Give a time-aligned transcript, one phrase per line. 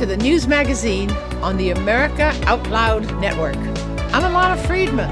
[0.00, 1.10] to the news magazine
[1.42, 3.58] on the America Out Loud Network.
[4.14, 5.10] I'm Ilana Freedman,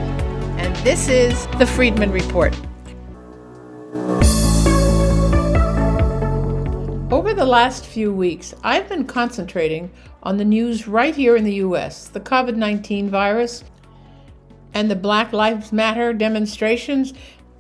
[0.59, 2.55] and this is the Freedman Report.
[7.13, 9.91] Over the last few weeks, I've been concentrating
[10.23, 12.09] on the news right here in the U.S.
[12.09, 13.65] the COVID 19 virus
[14.73, 17.13] and the Black Lives Matter demonstrations,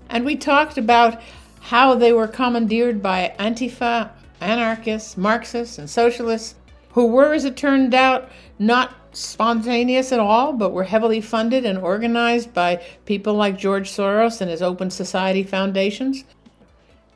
[0.09, 1.20] and we talked about
[1.60, 6.55] how they were commandeered by Antifa, anarchists, Marxists, and socialists
[6.92, 11.78] who were, as it turned out, not spontaneous at all, but were heavily funded and
[11.78, 16.24] organized by people like George Soros and his Open Society foundations.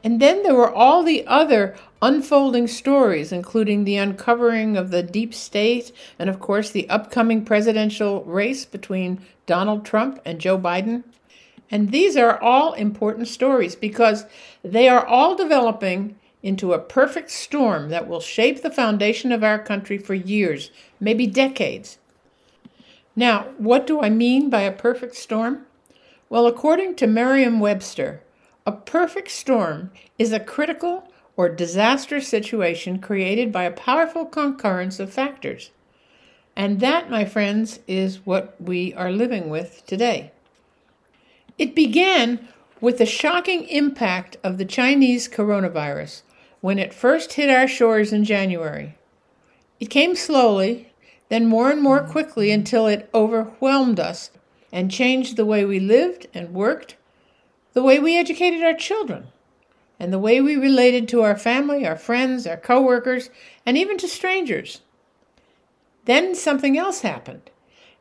[0.04, 5.32] And then there were all the other unfolding stories, including the uncovering of the deep
[5.32, 11.04] state and, of course, the upcoming presidential race between Donald Trump and Joe Biden.
[11.70, 14.26] And these are all important stories because
[14.62, 19.58] they are all developing into a perfect storm that will shape the foundation of our
[19.58, 21.98] country for years, maybe decades.
[23.14, 25.66] Now, what do I mean by a perfect storm?
[26.28, 28.22] Well, according to Merriam Webster,
[28.66, 35.12] a perfect storm is a critical or disastrous situation created by a powerful concurrence of
[35.12, 35.70] factors.
[36.54, 40.32] And that, my friends, is what we are living with today.
[41.58, 42.48] It began
[42.80, 46.22] with the shocking impact of the Chinese coronavirus,
[46.62, 48.96] when it first hit our shores in January.
[49.80, 50.92] It came slowly,
[51.28, 54.30] then more and more quickly until it overwhelmed us
[54.72, 56.96] and changed the way we lived and worked,
[57.72, 59.26] the way we educated our children,
[59.98, 63.28] and the way we related to our family, our friends, our coworkers,
[63.66, 64.82] and even to strangers.
[66.04, 67.50] Then something else happened.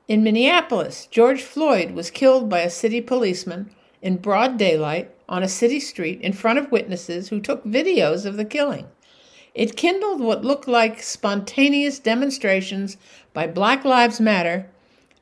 [0.07, 3.73] In Minneapolis, George Floyd was killed by a city policeman
[4.03, 8.35] in broad daylight on a city street in front of witnesses who took videos of
[8.35, 8.85] the killing.
[9.55, 12.97] It kindled what looked like spontaneous demonstrations
[13.33, 14.69] by Black Lives Matter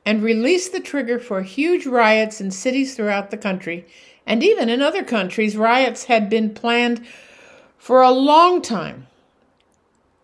[0.04, 3.86] and released the trigger for huge riots in cities throughout the country.
[4.26, 7.06] And even in other countries, riots had been planned
[7.78, 9.06] for a long time.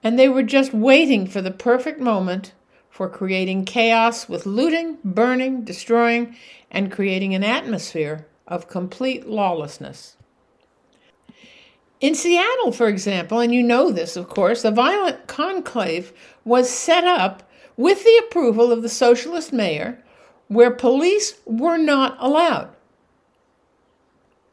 [0.02, 2.52] And they were just waiting for the perfect moment
[2.90, 6.34] for creating chaos with looting, burning, destroying,
[6.72, 10.16] and creating an atmosphere of complete lawlessness.
[12.00, 16.12] In Seattle, for example, and you know this, of course, a violent conclave
[16.44, 17.42] was set up
[17.76, 20.02] with the approval of the socialist mayor
[20.48, 22.70] where police were not allowed.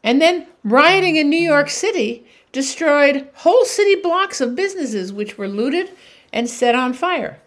[0.04, 5.48] And then rioting in New York City destroyed whole city blocks of businesses which were
[5.48, 5.92] looted
[6.32, 7.40] and set on fire.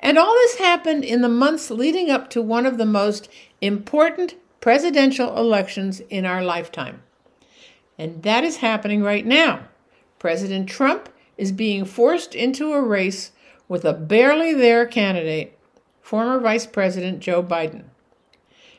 [0.00, 3.28] And all this happened in the months leading up to one of the most
[3.60, 7.02] important presidential elections in our lifetime.
[7.98, 9.68] And that is happening right now.
[10.18, 13.32] President Trump is being forced into a race
[13.68, 15.58] with a barely there candidate,
[16.02, 17.84] former Vice President Joe Biden.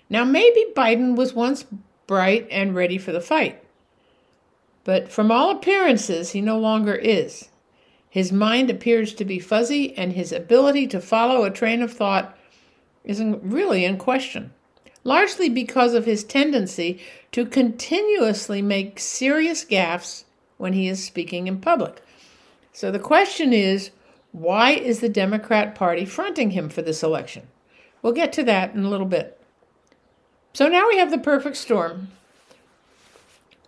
[0.09, 1.65] Now, maybe Biden was once
[2.05, 3.63] bright and ready for the fight,
[4.83, 7.49] but from all appearances, he no longer is.
[8.09, 12.37] His mind appears to be fuzzy, and his ability to follow a train of thought
[13.05, 14.51] isn't really in question
[15.03, 16.99] largely because of his tendency
[17.31, 20.25] to continuously make serious gaffes
[20.57, 22.01] when he is speaking in public.
[22.73, 23.91] So the question is
[24.31, 27.47] why is the Democrat Party fronting him for this election?
[28.01, 29.39] We'll get to that in a little bit.
[30.53, 32.09] So now we have the perfect storm.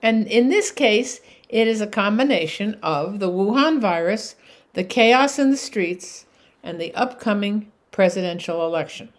[0.02, 4.36] And in this case, it is a combination of the Wuhan virus,
[4.74, 6.26] the chaos in the streets,
[6.62, 9.10] and the upcoming presidential election.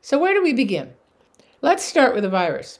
[0.00, 0.94] So, where do we begin?
[1.66, 2.78] Let's start with the virus.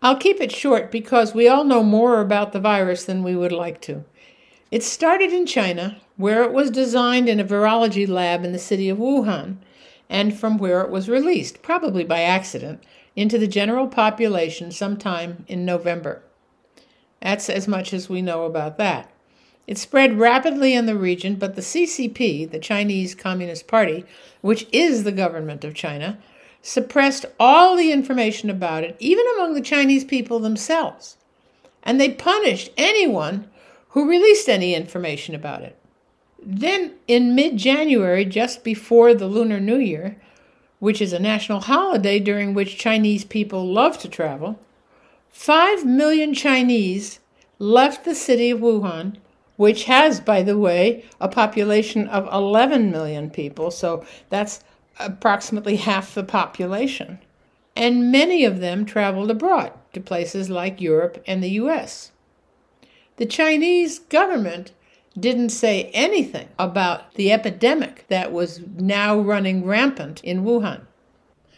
[0.00, 3.50] I'll keep it short because we all know more about the virus than we would
[3.50, 4.04] like to.
[4.70, 8.88] It started in China, where it was designed in a virology lab in the city
[8.88, 9.56] of Wuhan,
[10.08, 12.84] and from where it was released, probably by accident,
[13.16, 16.22] into the general population sometime in November.
[17.20, 19.10] That's as much as we know about that.
[19.66, 24.04] It spread rapidly in the region, but the CCP, the Chinese Communist Party,
[24.40, 26.20] which is the government of China,
[26.66, 31.16] suppressed all the information about it, even among the Chinese people themselves.
[31.84, 33.48] And they punished anyone
[33.90, 35.78] who released any information about it.
[36.42, 40.16] Then, in mid January, just before the Lunar New Year,
[40.80, 44.58] which is a national holiday during which Chinese people love to travel,
[45.30, 47.20] 5 million Chinese
[47.60, 49.18] left the city of Wuhan
[49.56, 54.62] which has, by the way, a population of 11 million people, so that's
[54.98, 57.18] approximately half the population.
[57.74, 62.12] And many of them traveled abroad to places like Europe and the US.
[63.16, 64.72] The Chinese government
[65.18, 70.82] didn't say anything about the epidemic that was now running rampant in Wuhan.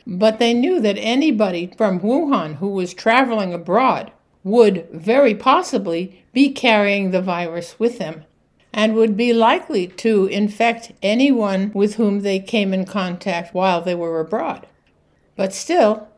[0.06, 4.12] But they knew that anybody from Wuhan who was traveling abroad
[4.44, 8.24] would very possibly be carrying the virus with them
[8.72, 13.94] and would be likely to infect anyone with whom they came in contact while they
[13.94, 14.66] were abroad.
[15.36, 16.08] But still,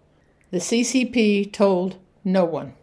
[0.51, 2.75] the CCP told no one.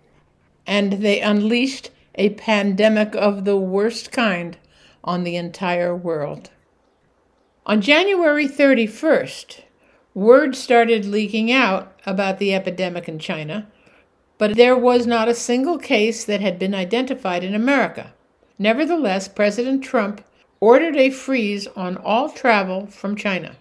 [0.65, 4.57] And they unleashed a pandemic of the worst kind
[5.03, 6.49] on the entire world.
[7.65, 9.61] On January 31st,
[10.13, 13.67] word started leaking out about the epidemic in China,
[14.37, 18.13] but there was not a single case that had been identified in America.
[18.59, 20.23] Nevertheless, President Trump
[20.59, 23.55] ordered a freeze on all travel from China.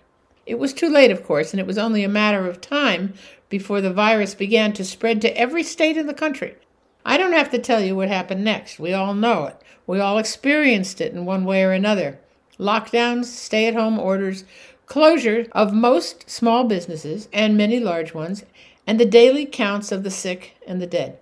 [0.47, 3.15] It was too late, of course, and it was only a matter of time
[3.49, 6.57] before the virus began to spread to every state in the country.
[7.05, 8.79] I don't have to tell you what happened next.
[8.79, 9.57] We all know it.
[9.87, 12.19] We all experienced it in one way or another.
[12.59, 14.45] Lockdowns, stay at home orders,
[14.87, 18.45] closure of most small businesses and many large ones,
[18.87, 21.19] and the daily counts of the sick and the dead.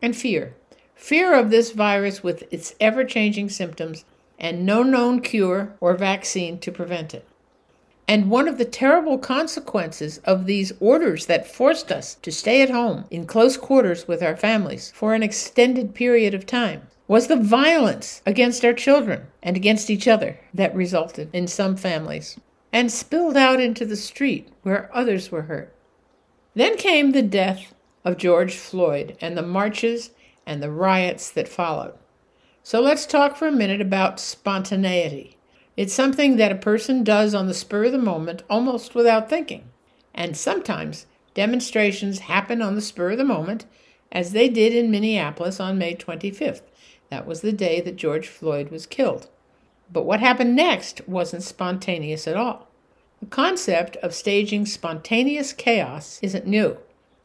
[0.00, 0.54] And fear.
[1.00, 4.04] Fear of this virus with its ever changing symptoms
[4.38, 7.26] and no known cure or vaccine to prevent it.
[8.06, 12.68] And one of the terrible consequences of these orders that forced us to stay at
[12.68, 17.36] home in close quarters with our families for an extended period of time was the
[17.36, 22.38] violence against our children and against each other that resulted in some families
[22.74, 25.74] and spilled out into the street where others were hurt.
[26.54, 27.74] Then came the death
[28.04, 30.10] of George Floyd and the marches
[30.50, 31.94] and the riots that followed.
[32.64, 35.36] So let's talk for a minute about spontaneity.
[35.76, 39.70] It's something that a person does on the spur of the moment, almost without thinking.
[40.12, 43.64] And sometimes demonstrations happen on the spur of the moment,
[44.10, 46.62] as they did in Minneapolis on May 25th.
[47.10, 49.28] That was the day that George Floyd was killed.
[49.92, 52.66] But what happened next wasn't spontaneous at all.
[53.20, 56.76] The concept of staging spontaneous chaos isn't new.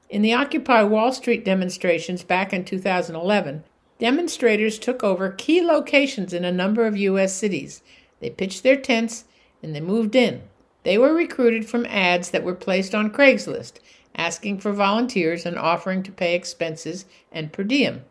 [0.09, 3.63] In the Occupy Wall Street demonstrations back in 2011,
[3.97, 7.33] demonstrators took over key locations in a number of U.S.
[7.33, 7.81] cities
[8.19, 9.25] they pitched their tents
[9.61, 10.43] and they moved in.
[10.83, 13.73] They were recruited from ads that were placed on Craigslist,
[14.15, 18.03] asking for volunteers and offering to pay expenses and per diem.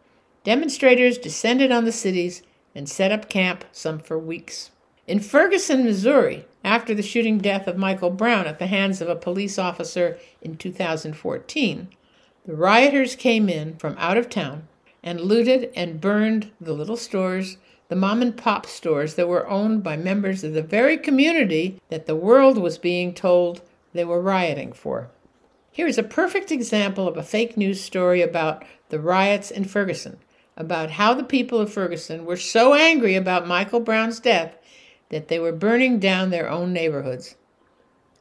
[0.43, 2.43] Demonstrators descended on the cities
[2.75, 4.71] and set up camp, some for weeks.
[5.07, 9.15] In Ferguson, Missouri, after the shooting death of Michael Brown at the hands of a
[9.15, 11.89] police officer in 2014,
[12.47, 14.67] the rioters came in from out of town
[15.03, 17.59] and looted and burned the little stores,
[17.89, 22.07] the mom and pop stores that were owned by members of the very community that
[22.07, 23.61] the world was being told
[23.93, 25.11] they were rioting for.
[25.71, 30.19] Here is a perfect example of a fake news story about the riots in Ferguson,
[30.57, 34.57] about how the people of Ferguson were so angry about Michael Brown's death
[35.15, 37.37] that they were burning down their own neighborhoods.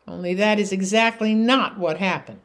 [0.07, 2.41] Only that is exactly not what happened.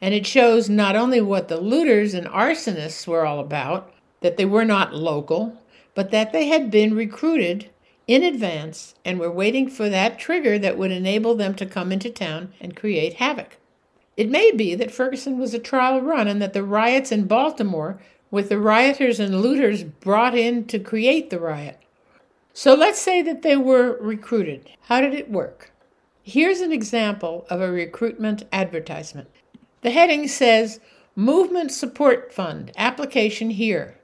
[0.00, 3.92] And it shows not only what the looters and arsonists were all about,
[4.22, 5.60] that they were not local,
[5.94, 7.68] but that they had been recruited
[8.06, 12.08] in advance and were waiting for that trigger that would enable them to come into
[12.08, 13.58] town and create havoc.
[14.16, 18.00] It may be that Ferguson was a trial run and that the riots in Baltimore,
[18.30, 21.79] with the rioters and looters brought in to create the riot.
[22.52, 24.70] So let's say that they were recruited.
[24.82, 25.72] How did it work?
[26.22, 29.28] Here's an example of a recruitment advertisement.
[29.82, 30.80] The heading says
[31.14, 33.98] Movement Support Fund, application here.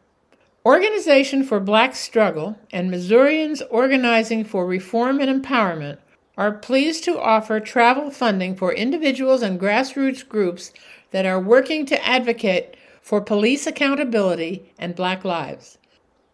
[0.64, 5.98] Organization for Black Struggle and Missourians Organizing for Reform and Empowerment
[6.36, 10.72] are pleased to offer travel funding for individuals and grassroots groups
[11.10, 15.78] that are working to advocate for police accountability and black lives.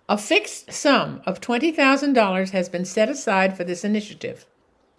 [0.09, 4.47] A fixed sum of $20,000 has been set aside for this initiative.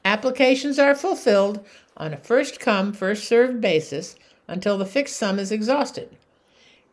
[0.05, 1.65] Applications are fulfilled
[1.97, 4.15] on a first come, first served basis
[4.47, 6.15] until the fixed sum is exhausted.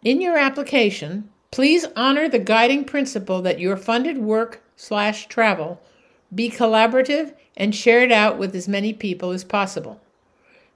[0.02, 5.80] In your application, Please honor the guiding principle that your funded work slash travel
[6.32, 10.00] be collaborative and shared out with as many people as possible.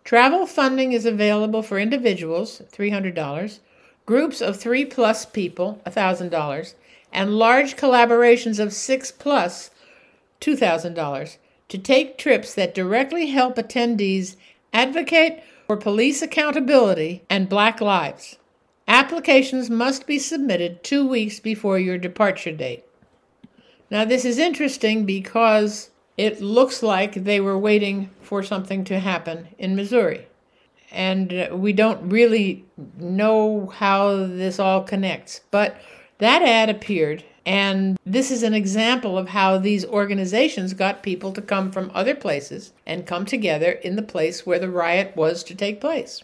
[0.03, 3.61] Travel funding is available for individuals, $300,
[4.05, 6.75] groups of three plus people, $1,000,
[7.15, 9.71] and large collaborations of six plus,
[10.41, 14.37] $2,000, to take trips that directly help attendees
[14.73, 18.37] advocate for police accountability and black lives.
[18.87, 22.85] Applications must be submitted two weeks before your departure date.
[23.91, 29.49] Now, this is interesting because it looks like they were waiting for something to happen
[29.59, 30.27] in Missouri.
[30.93, 32.65] And we don't really
[32.99, 35.41] know how this all connects.
[35.51, 35.77] But
[36.25, 41.43] that ad appeared And this is an example of how these organizations got people to
[41.43, 45.55] come from other places and come together in the place where the riot was to
[45.55, 46.23] take place.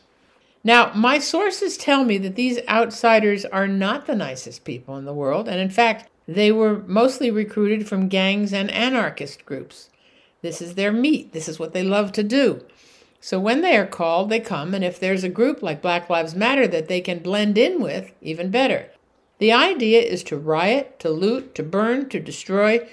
[0.65, 5.15] Now, my sources tell me that these outsiders are not the nicest people in the
[5.15, 9.91] world, and in fact, they were mostly recruited from gangs and anarchist groups.
[10.43, 12.65] This is their meat, this is what they love to do.
[13.21, 16.35] So when they are called, they come, and if there's a group like Black Lives
[16.35, 18.89] Matter that they can blend in with, even better.
[19.41, 22.87] The idea is to riot, to loot, to burn, to destroy,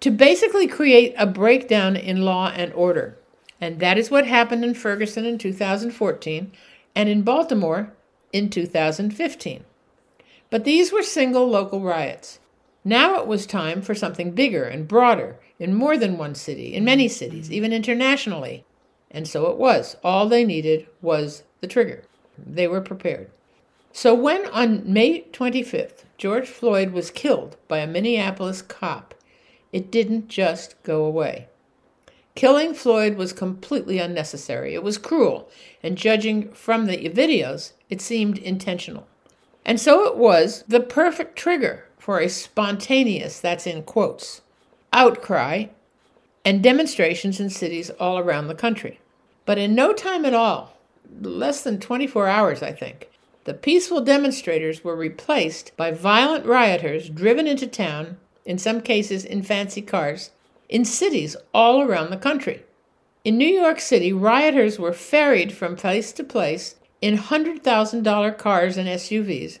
[0.00, 3.16] to basically create a breakdown in law and order.
[3.60, 6.50] And that is what happened in Ferguson in 2014
[6.96, 7.92] and in Baltimore
[8.32, 9.64] in 2015.
[10.50, 12.40] But these were single local riots.
[12.84, 16.84] Now it was time for something bigger and broader in more than one city, in
[16.84, 18.64] many cities, even internationally.
[19.12, 19.96] And so it was.
[20.02, 22.02] All they needed was the trigger.
[22.36, 23.30] They were prepared.
[23.96, 29.14] So when on May 25th, George Floyd was killed by a Minneapolis cop,
[29.72, 31.46] it didn't just go away.
[32.34, 34.74] Killing Floyd was completely unnecessary.
[34.74, 35.48] It was cruel,
[35.80, 39.06] and judging from the videos, it seemed intentional.
[39.64, 44.40] And so it was the perfect trigger for a spontaneous, that's in quotes,
[44.92, 45.66] outcry
[46.44, 48.98] and demonstrations in cities all around the country.
[49.46, 50.76] But in no time at all,
[51.20, 53.08] less than 24 hours, I think,
[53.44, 59.42] the peaceful demonstrators were replaced by violent rioters driven into town, in some cases in
[59.42, 60.30] fancy cars,
[60.68, 62.62] in cities all around the country.
[63.24, 68.88] In New York City, rioters were ferried from place to place in $100,000 cars and
[68.88, 69.58] SUVs.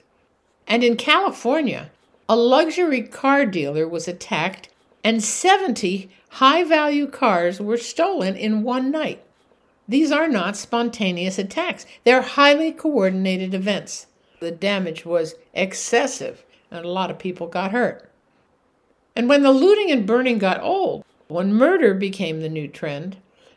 [0.66, 1.90] And in California,
[2.28, 4.68] a luxury car dealer was attacked
[5.02, 9.23] and 70 high value cars were stolen in one night.
[9.86, 14.06] These are not spontaneous attacks, they're highly coordinated events.
[14.40, 18.10] The damage was excessive, and a lot of people got hurt.
[19.16, 23.16] And when the looting and burning got old, when murder became the new trend,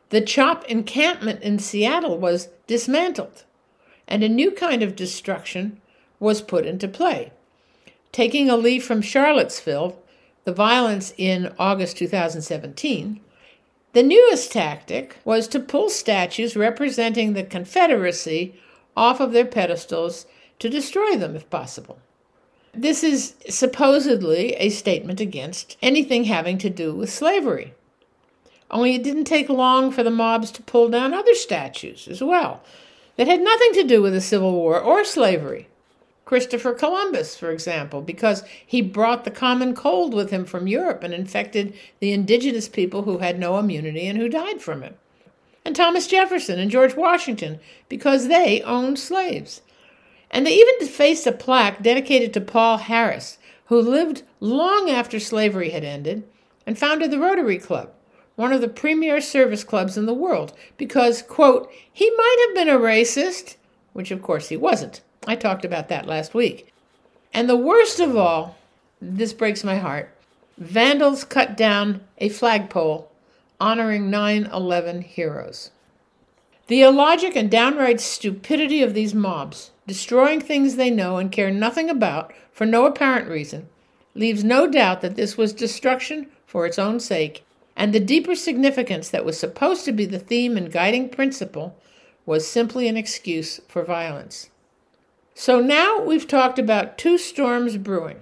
[0.10, 3.44] the CHOP encampment in Seattle was dismantled,
[4.08, 5.82] and a new kind of destruction
[6.20, 7.32] was put into play.
[8.12, 10.02] Taking a leaf from Charlottesville,
[10.46, 13.20] the violence in August 2017,
[13.98, 18.54] the newest tactic was to pull statues representing the Confederacy
[18.96, 20.28] off of their pedestals
[20.60, 21.98] to destroy them if possible.
[22.76, 27.74] This is supposedly a statement against anything having to do with slavery.
[28.70, 32.62] Only it didn't take long for the mobs to pull down other statues as well
[33.16, 35.70] that had nothing to do with the Civil War or slavery.
[36.28, 41.14] Christopher Columbus, for example, because he brought the common cold with him from Europe and
[41.14, 45.00] infected the indigenous people who had no immunity and who died from it.
[45.64, 49.62] And Thomas Jefferson and George Washington, because they owned slaves.
[50.30, 55.70] And they even defaced a plaque dedicated to Paul Harris, who lived long after slavery
[55.70, 56.28] had ended
[56.66, 57.94] and founded the Rotary Club,
[58.36, 62.76] one of the premier service clubs in the world, because, quote, he might have been
[62.76, 63.56] a racist,
[63.94, 65.00] which of course he wasn't.
[65.28, 66.74] I talked about that last week.
[67.34, 68.58] And the worst of all,
[69.02, 70.10] this breaks my heart
[70.58, 73.12] vandals cut down a flagpole
[73.60, 75.70] honoring 9 11 heroes.
[76.68, 81.90] The illogic and downright stupidity of these mobs destroying things they know and care nothing
[81.90, 83.70] about for no apparent reason,
[84.16, 89.10] leaves no doubt that this was destruction for its own sake, and the deeper significance
[89.10, 91.76] that was supposed to be the theme and guiding principle
[92.26, 94.50] was simply an excuse for violence.
[95.40, 98.22] So now we've talked about two storms brewing.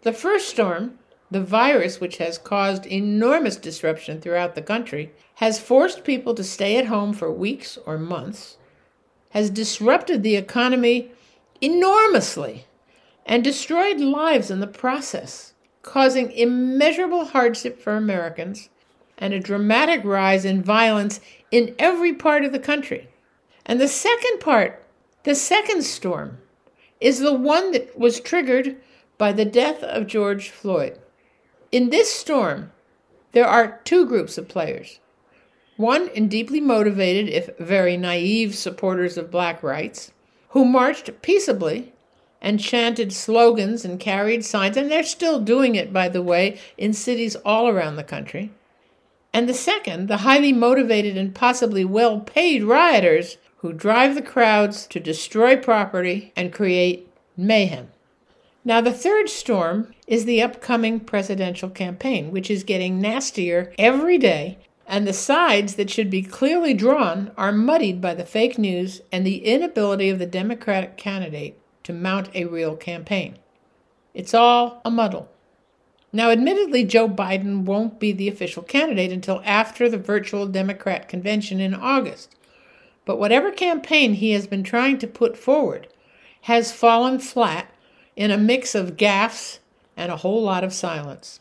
[0.00, 0.98] The first storm,
[1.30, 6.78] the virus which has caused enormous disruption throughout the country, has forced people to stay
[6.78, 8.56] at home for weeks or months
[9.32, 11.10] has disrupted the economy
[11.60, 12.64] enormously
[13.26, 18.70] and destroyed lives in the process, causing immeasurable hardship for Americans
[19.18, 21.20] and a dramatic rise in violence
[21.50, 23.10] in every part of the country.
[23.66, 24.79] And the second part,
[25.24, 26.38] the second storm,
[27.00, 28.76] is the one that was triggered
[29.18, 30.98] by the death of George Floyd.
[31.72, 32.72] In this storm,
[33.32, 34.98] there are two groups of players
[35.76, 40.12] one in deeply motivated, if very naive, supporters of black rights,
[40.50, 41.94] who marched peaceably
[42.42, 46.92] and chanted slogans and carried signs, and they're still doing it, by the way, in
[46.92, 48.50] cities all around the country.
[49.32, 54.86] And the second, the highly motivated and possibly well paid rioters who drive the crowds
[54.86, 57.88] to destroy property and create mayhem.
[58.64, 64.58] Now, the third storm is the upcoming presidential campaign, which is getting nastier every day
[64.90, 69.24] and the sides that should be clearly drawn are muddied by the fake news and
[69.24, 73.38] the inability of the Democratic candidate to mount a real campaign.
[74.14, 75.30] It's all a muddle.
[76.12, 81.60] Now, admittedly, Joe Biden won't be the official candidate until after the virtual Democrat convention
[81.60, 82.34] in August.
[83.10, 85.88] But whatever campaign he has been trying to put forward
[86.42, 87.74] has fallen flat
[88.14, 89.58] in a mix of gaffes
[89.96, 91.40] and a whole lot of silence.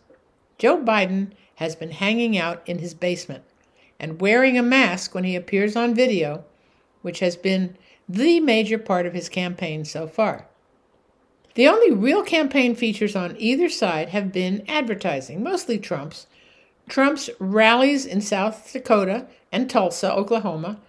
[0.58, 3.44] Joe Biden has been hanging out in his basement
[4.00, 6.44] and wearing a mask when he appears on video,
[7.04, 10.48] which has been the major part of his campaign so far.
[11.54, 16.26] The only real campaign features on either side have been advertising, mostly Trump's.
[16.88, 20.80] Trump's rallies in South Dakota and Tulsa, Oklahoma,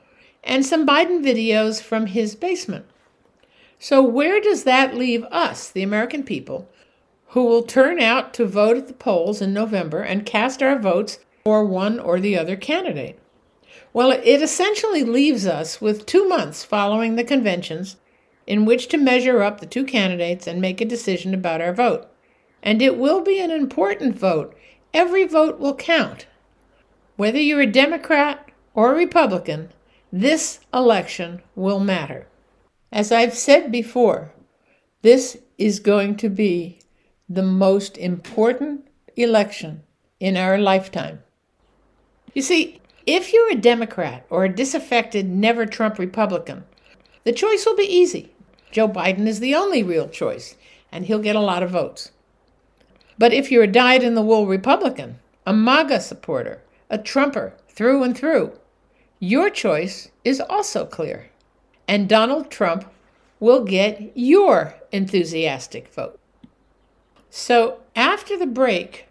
[0.42, 2.86] and some Biden videos from his basement.
[3.78, 6.68] So, where does that leave us, the American people,
[7.28, 11.18] who will turn out to vote at the polls in November and cast our votes
[11.44, 13.18] for one or the other candidate?
[13.92, 17.96] Well, it essentially leaves us with two months following the conventions
[18.46, 22.08] in which to measure up the two candidates and make a decision about our vote.
[22.62, 24.56] And it will be an important vote.
[24.92, 26.26] Every vote will count.
[27.16, 29.70] Whether you're a Democrat or a Republican,
[30.12, 32.26] this election will matter.
[32.92, 34.32] As I've said before,
[35.02, 36.80] this is going to be
[37.28, 38.86] the most important
[39.16, 39.82] election
[40.18, 41.22] in our lifetime.
[42.34, 46.64] You see, if you're a Democrat or a disaffected, never Trump Republican,
[47.24, 48.32] the choice will be easy.
[48.70, 50.56] Joe Biden is the only real choice,
[50.92, 52.12] and he'll get a lot of votes.
[53.18, 58.02] But if you're a dyed in the wool Republican, a MAGA supporter, a Trumper through
[58.02, 58.52] and through,
[59.20, 61.30] your choice is also clear.
[61.86, 62.90] And Donald Trump
[63.38, 66.18] will get your enthusiastic vote.
[67.28, 69.06] So after the break,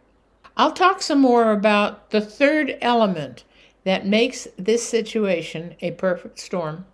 [0.57, 3.43] I'll talk some more about the third element
[3.85, 6.85] that makes this situation a perfect storm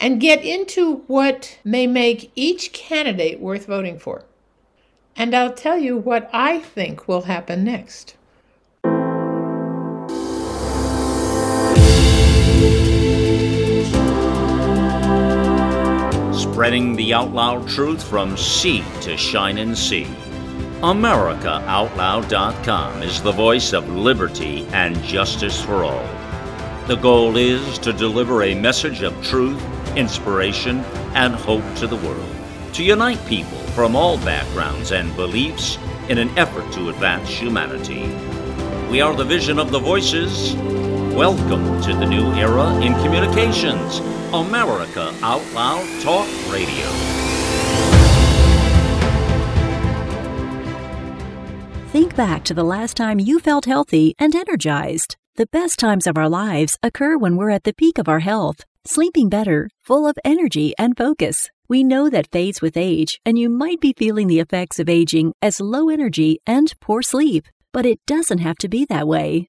[0.00, 4.24] and get into what may make each candidate worth voting for.
[5.16, 8.14] And I'll tell you what I think will happen next.
[16.58, 20.08] Spreading the out loud truth from sea to shining sea.
[20.80, 26.04] AmericaOutloud.com is the voice of liberty and justice for all.
[26.88, 29.62] The goal is to deliver a message of truth,
[29.96, 30.80] inspiration,
[31.14, 32.34] and hope to the world,
[32.72, 38.12] to unite people from all backgrounds and beliefs in an effort to advance humanity.
[38.90, 40.56] We are the vision of the voices.
[41.18, 43.98] Welcome to the new era in communications,
[44.32, 46.86] America Out Loud Talk Radio.
[51.88, 55.16] Think back to the last time you felt healthy and energized.
[55.34, 58.64] The best times of our lives occur when we're at the peak of our health,
[58.84, 61.50] sleeping better, full of energy and focus.
[61.68, 65.32] We know that fades with age, and you might be feeling the effects of aging
[65.42, 67.48] as low energy and poor sleep.
[67.72, 69.48] But it doesn't have to be that way.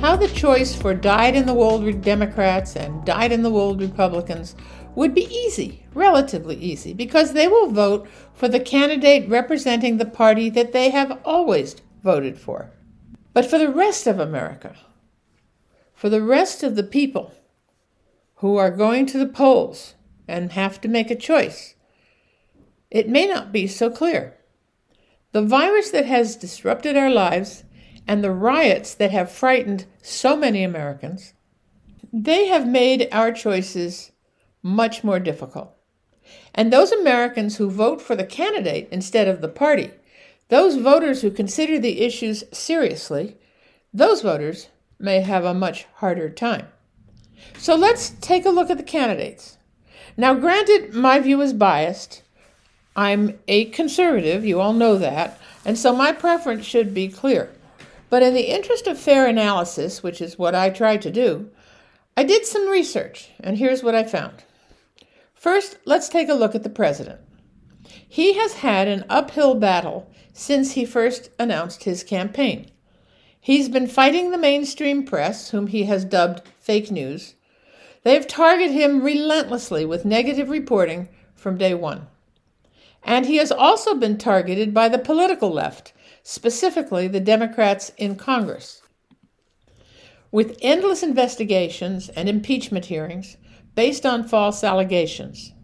[0.00, 4.54] how the choice for dyed in the wool Democrats and dyed in the wool Republicans
[4.94, 10.48] would be easy, relatively easy, because they will vote for the candidate representing the party
[10.50, 12.70] that they have always voted for.
[13.32, 14.76] But for the rest of America,
[15.94, 17.34] for the rest of the people
[18.36, 19.94] who are going to the polls
[20.28, 21.74] and have to make a choice,
[22.88, 24.36] it may not be so clear.
[25.32, 27.64] The virus that has disrupted our lives
[28.08, 31.34] and the riots that have frightened so many Americans,
[32.12, 34.10] they have made our choices
[34.62, 35.76] much more difficult.
[36.54, 39.92] And those Americans who vote for the candidate instead of the party
[40.48, 43.36] those voters who consider the issues seriously,
[43.92, 44.68] those voters
[44.98, 46.66] may have a much harder time.
[47.58, 49.58] So let's take a look at the candidates.
[50.16, 52.22] Now, granted, my view is biased.
[52.96, 57.50] I'm a conservative, you all know that, and so my preference should be clear.
[58.10, 61.50] But in the interest of fair analysis, which is what I tried to do,
[62.16, 64.44] I did some research, and here's what I found.
[65.34, 67.20] First, let's take a look at the president.
[68.08, 72.70] He has had an uphill battle since he first announced his campaign.
[73.40, 77.34] He's been fighting the mainstream press, whom he has dubbed fake news.
[78.02, 82.08] They've targeted him relentlessly with negative reporting from day one.
[83.04, 85.92] And he has also been targeted by the political left,
[86.30, 88.82] specifically the Democrats in Congress.
[90.30, 93.38] With endless investigations and impeachment hearings
[93.74, 95.54] based on false allegations.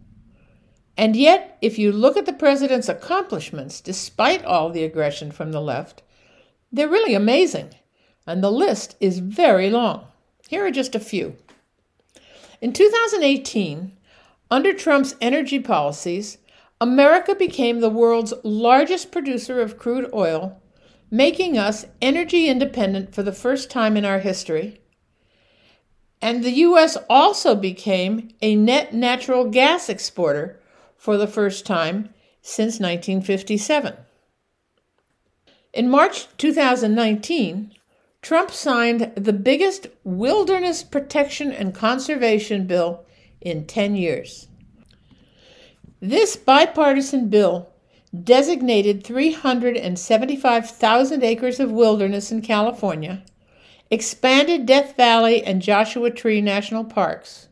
[0.97, 5.61] And yet, if you look at the president's accomplishments, despite all the aggression from the
[5.61, 6.01] left,
[6.71, 7.75] they're really amazing,
[8.25, 10.07] and the list is very long.
[10.49, 11.35] Here are just a few.
[12.59, 13.95] In 2018,
[14.49, 16.39] under Trump's energy policies,
[16.81, 20.61] America became the world's largest producer of crude oil,
[21.09, 24.81] making us energy independent for the first time in our history.
[26.21, 26.97] And the U.S.
[27.09, 30.59] also became a net natural gas exporter
[30.97, 32.09] for the first time
[32.41, 33.93] since 1957.
[35.73, 37.71] In March 2019,
[38.21, 43.05] Trump signed the biggest wilderness protection and conservation bill
[43.39, 44.47] in 10 years.
[46.01, 47.69] This bipartisan bill
[48.23, 53.23] designated 375,000 acres of wilderness in California,
[53.89, 57.47] expanded Death Valley and Joshua Tree National Parks,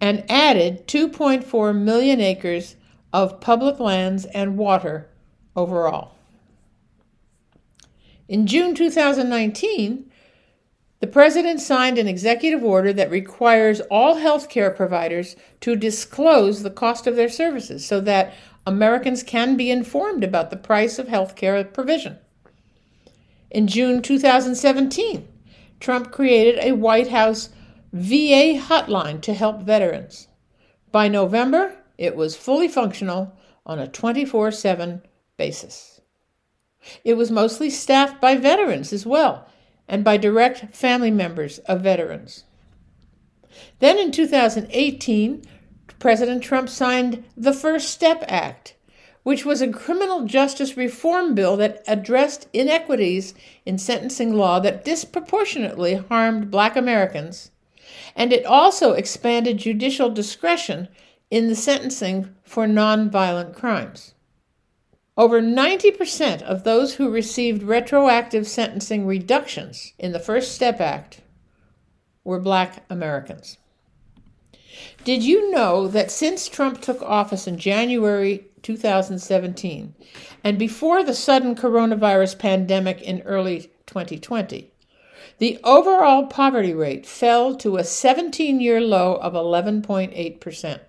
[0.00, 2.76] and added 2.4 million acres
[3.12, 5.10] of public lands and water
[5.54, 6.12] overall.
[8.28, 10.10] In June 2019,
[10.98, 17.06] the President signed an executive order that requires all healthcare providers to disclose the cost
[17.06, 18.32] of their services so that
[18.66, 22.18] Americans can be informed about the price of healthcare provision.
[23.50, 25.28] In June 2017,
[25.80, 27.50] Trump created a White House
[27.92, 30.28] VA hotline to help veterans.
[30.90, 35.02] By November, it was fully functional on a 24 7
[35.36, 36.00] basis.
[37.04, 39.46] It was mostly staffed by veterans as well
[39.88, 42.44] and by direct family members of veterans.
[43.78, 45.42] Then in 2018,
[45.98, 48.74] President Trump signed the First Step Act,
[49.22, 55.94] which was a criminal justice reform bill that addressed inequities in sentencing law that disproportionately
[55.94, 57.50] harmed black Americans
[58.16, 60.88] and it also expanded judicial discretion
[61.30, 64.14] in the sentencing for nonviolent crimes.
[65.18, 71.22] Over 90% of those who received retroactive sentencing reductions in the First Step Act
[72.22, 73.56] were black Americans.
[75.04, 79.94] Did you know that since Trump took office in January 2017
[80.44, 84.70] and before the sudden coronavirus pandemic in early 2020,
[85.38, 90.80] the overall poverty rate fell to a 17 year low of 11.8%.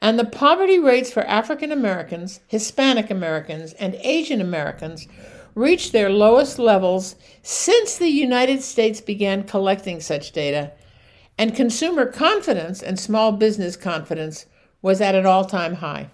[0.00, 5.06] And the poverty rates for African Americans, Hispanic Americans, and Asian Americans
[5.54, 10.72] reached their lowest levels since the United States began collecting such data,
[11.36, 14.46] and consumer confidence and small business confidence
[14.82, 16.10] was at an all time high.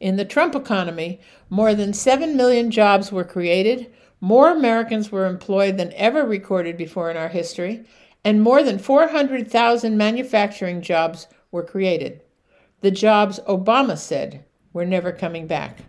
[0.00, 5.76] In the Trump economy, more than 7 million jobs were created, more Americans were employed
[5.76, 7.84] than ever recorded before in our history,
[8.24, 12.22] and more than 400,000 manufacturing jobs were created.
[12.80, 15.80] The jobs Obama said were never coming back.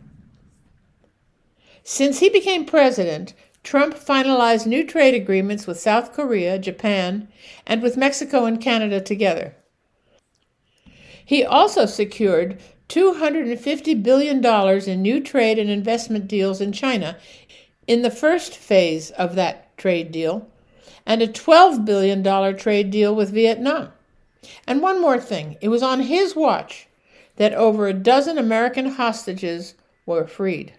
[1.84, 7.27] Since he became president, Trump finalized new trade agreements with South Korea, Japan,
[7.65, 9.56] and with Mexico and Canada together.
[11.23, 17.17] He also secured $250 billion in new trade and investment deals in China,
[17.88, 20.49] in the first phase of that trade deal,
[21.06, 23.91] and a $12 billion trade deal with Vietnam.
[24.67, 26.88] And one more thing it was on his watch
[27.36, 29.75] that over a dozen American hostages
[30.06, 30.73] were freed.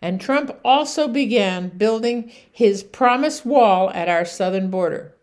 [0.00, 5.14] And Trump also began building his promised wall at our southern border.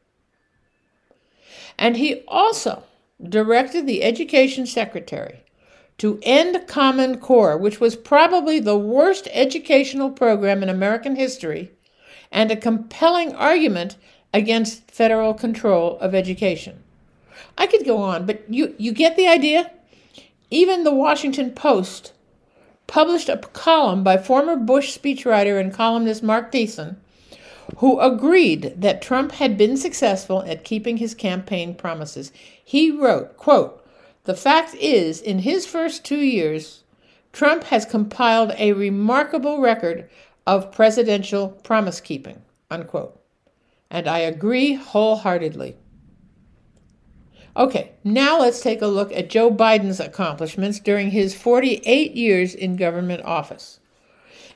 [1.78, 2.84] And he also
[3.22, 5.42] directed the education secretary
[5.98, 11.72] to end Common Core, which was probably the worst educational program in American history,
[12.32, 13.98] and a compelling argument
[14.34, 16.84] against federal control of education.
[17.58, 19.72] I could go on, but you, you get the idea?
[20.50, 22.14] Even the Washington Post
[22.88, 26.98] published a column by former Bush speechwriter and columnist Mark Thiessen,
[27.78, 32.32] who agreed that Trump had been successful at keeping his campaign promises.
[32.64, 33.78] He wrote, quote,
[34.26, 36.84] the fact is, in his first two years,
[37.32, 40.10] Trump has compiled a remarkable record
[40.46, 42.42] of presidential promise keeping.
[42.70, 43.21] Unquote.
[43.92, 45.76] And I agree wholeheartedly.
[47.58, 52.78] Okay, now let's take a look at Joe Biden's accomplishments during his 48 years in
[52.78, 53.82] government office.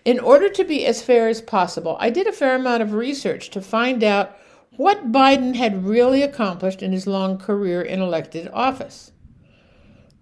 [0.06, 3.50] In order to be as fair as possible, I did a fair amount of research
[3.50, 4.38] to find out
[4.78, 9.12] what Biden had really accomplished in his long career in elected office.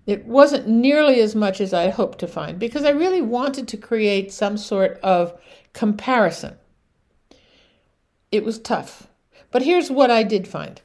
[0.08, 3.78] It wasn't nearly as much as I hoped to find because I really wanted to
[3.78, 5.39] create some sort of
[5.73, 6.56] comparison.
[8.34, 9.08] It was tough.
[9.52, 10.82] But here's what I did find.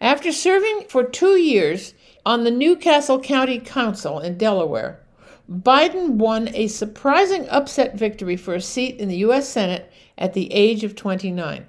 [0.00, 1.94] After serving for two years
[2.26, 4.98] on the New Castle County Council in Delaware,
[5.48, 9.48] Biden won a surprising upset victory for a seat in the U.S.
[9.48, 11.68] Senate at the age of 29.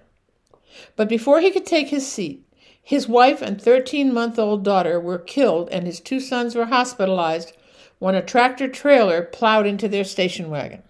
[0.95, 2.43] But before he could take his seat,
[2.81, 7.53] his wife and 13 month old daughter were killed, and his two sons were hospitalized
[7.99, 10.81] when a tractor trailer plowed into their station wagon.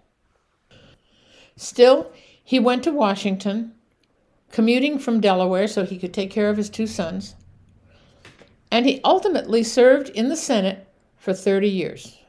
[1.58, 3.74] Still, he went to Washington,
[4.56, 7.36] commuting from Delaware so he could take care of his two sons,
[8.72, 10.88] and he ultimately served in the Senate
[11.18, 12.20] for 30 years,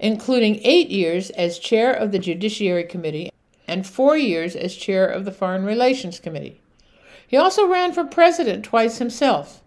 [0.00, 3.30] including eight years as chair of the Judiciary Committee
[3.68, 6.58] and four years as chair of the Foreign Relations Committee.
[7.28, 9.62] He also ran for president twice himself,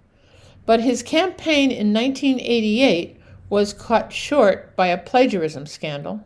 [0.65, 3.15] but his campaign in 1988
[3.47, 6.25] was cut short by a plagiarism scandal,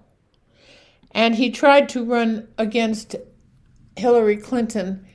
[1.11, 3.17] and he tried to run against
[3.97, 5.05] Hillary Clinton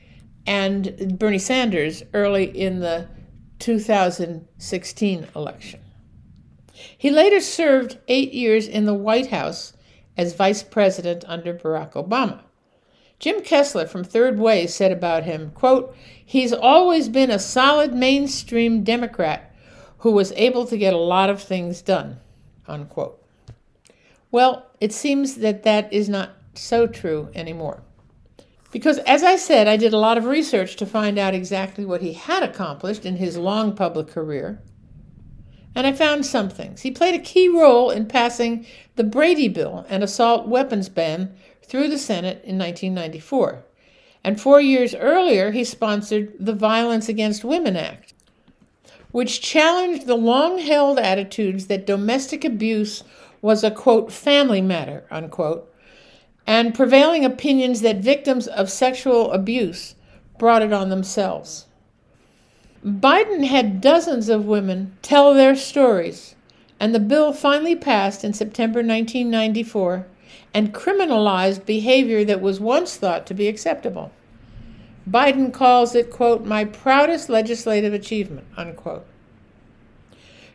[0.49, 3.07] and Bernie Sanders early in the
[3.59, 5.81] 2016 election.
[6.97, 9.75] He later served eight years in the White House
[10.17, 12.41] as vice president under Barack Obama.
[13.19, 18.85] Jim Kessler from Third Way said about him, quote, He's always been a solid mainstream
[18.85, 19.55] Democrat
[19.99, 22.21] who was able to get a lot of things done,
[22.67, 23.23] unquote.
[24.31, 27.83] Well, it seems that that is not so true anymore.
[28.71, 32.03] Because, as I said, I did a lot of research to find out exactly what
[32.03, 34.61] he had accomplished in his long public career.
[35.75, 36.83] And I found some things.
[36.83, 41.89] He played a key role in passing the Brady Bill, an assault weapons ban, through
[41.89, 43.65] the Senate in 1994.
[44.25, 48.13] And four years earlier, he sponsored the Violence Against Women Act,
[49.13, 53.05] which challenged the long held attitudes that domestic abuse
[53.41, 55.73] was a quote, family matter, unquote,
[56.49, 59.95] and prevailing opinions that victims of sexual abuse
[60.39, 61.67] brought it on themselves.
[62.83, 66.37] Biden had dozens of women tell their stories,
[66.81, 70.07] and the bill finally passed in September 1994
[70.55, 74.11] and criminalized behavior that was once thought to be acceptable.
[75.07, 79.05] Biden calls it, quote, my proudest legislative achievement, unquote.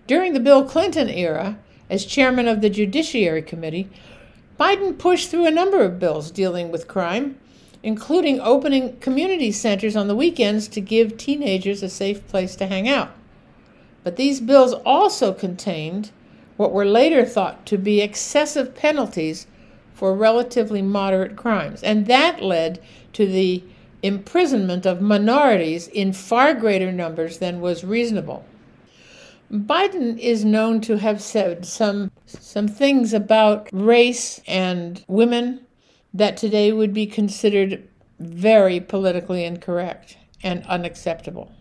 [0.07, 3.89] During the Bill Clinton era, as chairman of the Judiciary Committee,
[4.59, 7.37] Biden pushed through a number of bills dealing with crime,
[7.81, 12.87] including opening community centers on the weekends to give teenagers a safe place to hang
[12.87, 13.11] out.
[14.03, 16.11] But these bills also contained
[16.57, 19.47] what were later thought to be excessive penalties
[19.93, 21.81] for relatively moderate crimes.
[21.81, 22.81] And that led
[23.13, 23.63] to the
[24.01, 28.45] imprisonment of minorities in far greater numbers than was reasonable.
[29.51, 32.11] Biden is known to have said some
[32.41, 35.65] some things about race and women
[36.13, 37.87] that today would be considered
[38.19, 41.51] very politically incorrect and unacceptable.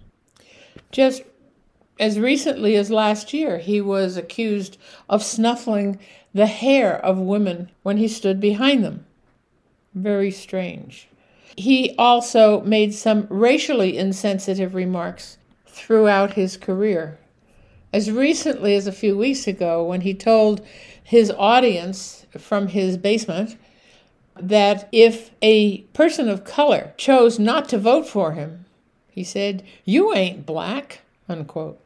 [0.91, 1.23] Just
[1.99, 4.77] as recently as last year, he was accused
[5.09, 5.99] of snuffling
[6.35, 9.07] the hair of women when he stood behind them.
[9.95, 11.09] Very strange.
[11.57, 17.19] He also made some racially insensitive remarks throughout his career.
[17.93, 20.65] As recently as a few weeks ago, when he told
[21.03, 23.57] his audience from his basement
[24.35, 28.65] that if a person of color chose not to vote for him,
[29.11, 31.79] he said, You ain't black, unquote.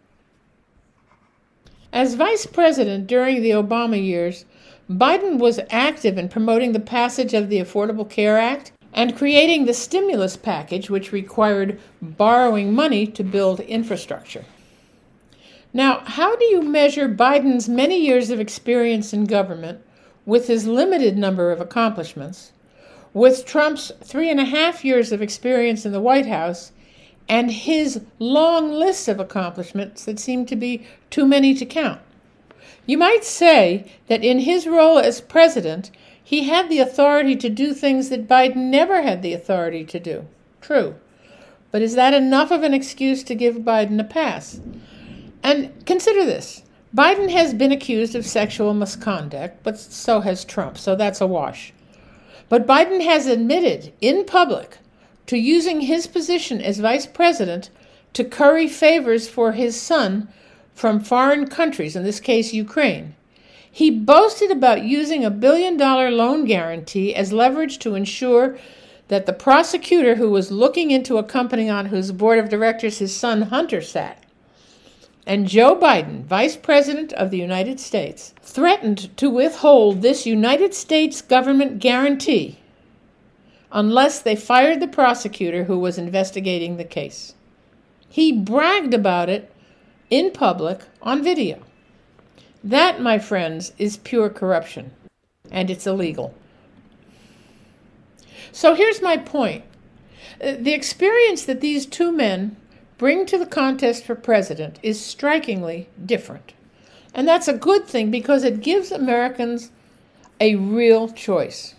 [1.93, 4.45] As vice president during the Obama years,
[4.89, 9.75] Biden was active in promoting the passage of the Affordable Care Act and creating the
[9.75, 14.45] stimulus package, which required borrowing money to build infrastructure.
[15.73, 19.81] Now, how do you measure Biden's many years of experience in government
[20.25, 22.53] with his limited number of accomplishments,
[23.13, 26.73] with Trump's three and a half years of experience in the White House,
[27.29, 32.01] and his long list of accomplishments that seem to be too many to count.
[32.87, 35.91] You might say that in his role as president,
[36.23, 40.27] he had the authority to do things that Biden never had the authority to do.
[40.61, 40.97] True.
[41.71, 44.61] But is that enough of an excuse to give Biden a pass?
[45.43, 46.63] And consider this
[46.95, 51.73] Biden has been accused of sexual misconduct, but so has Trump, so that's a wash.
[52.49, 54.79] But Biden has admitted in public
[55.27, 57.71] to using his position as vice president
[58.13, 60.29] to curry favors for his son
[60.75, 63.15] from foreign countries, in this case, Ukraine.
[63.71, 68.57] He boasted about using a billion dollar loan guarantee as leverage to ensure
[69.09, 73.15] that the prosecutor who was looking into a company on whose board of directors his
[73.15, 74.25] son Hunter sat,
[75.27, 81.21] and Joe Biden, Vice President of the United States, threatened to withhold this United States
[81.21, 82.59] government guarantee
[83.73, 87.35] unless they fired the prosecutor who was investigating the case.
[88.09, 89.53] He bragged about it
[90.09, 91.59] in public on video.
[92.63, 94.93] That, my friends, is pure corruption,
[95.51, 96.35] and it's illegal.
[98.53, 99.65] So here's my point
[100.43, 102.57] uh, the experience that these two men
[102.99, 106.53] bring to the contest for president is strikingly different.
[107.15, 109.71] And that's a good thing because it gives Americans
[110.41, 111.75] a real choice.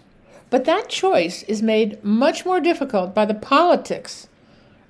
[0.50, 4.28] But that choice is made much more difficult by the politics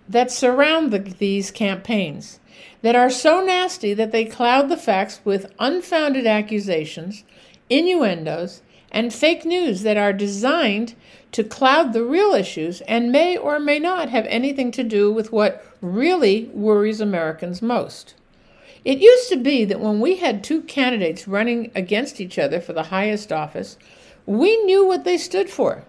[0.07, 2.39] that surround the, these campaigns
[2.81, 7.23] that are so nasty that they cloud the facts with unfounded accusations,
[7.69, 10.95] innuendos, and fake news that are designed
[11.31, 15.31] to cloud the real issues and may or may not have anything to do with
[15.31, 18.13] what really worries Americans most.
[18.85, 22.73] It used to be that when we had two candidates running against each other for
[22.73, 23.77] the highest office,
[24.25, 25.83] we knew what they stood for.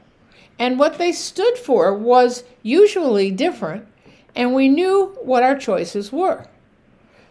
[0.58, 3.86] And what they stood for was usually different,
[4.34, 6.46] and we knew what our choices were.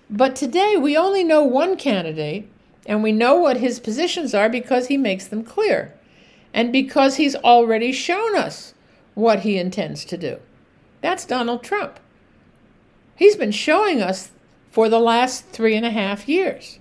[0.10, 2.50] But today we only know one candidate,
[2.88, 5.94] and we know what his positions are because he makes them clear,
[6.54, 8.74] and because he's already shown us
[9.14, 10.40] what he intends to do.
[11.02, 12.00] That's Donald Trump.
[13.16, 14.32] He's been showing us
[14.72, 16.80] for the last three and a half years.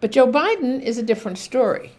[0.00, 1.92] But Joe Biden is a different story.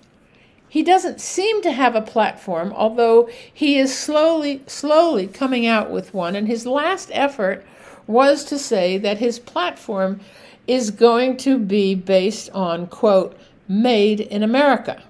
[0.70, 6.14] He doesn't seem to have a platform, although he is slowly, slowly coming out with
[6.14, 6.36] one.
[6.36, 7.66] And his last effort
[8.06, 10.20] was to say that his platform
[10.68, 15.02] is going to be based on, quote, made in America,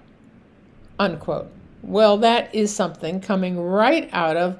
[0.99, 1.51] unquote.
[1.81, 4.59] Well, that is something coming right out of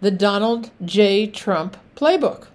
[0.00, 1.26] the Donald J.
[1.26, 2.48] Trump playbook.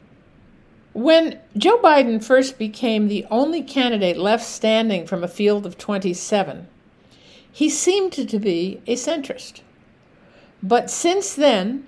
[0.94, 6.68] When Joe Biden first became the only candidate left standing from a field of 27,
[7.52, 9.62] he seemed to be a centrist.
[10.62, 11.88] But since then,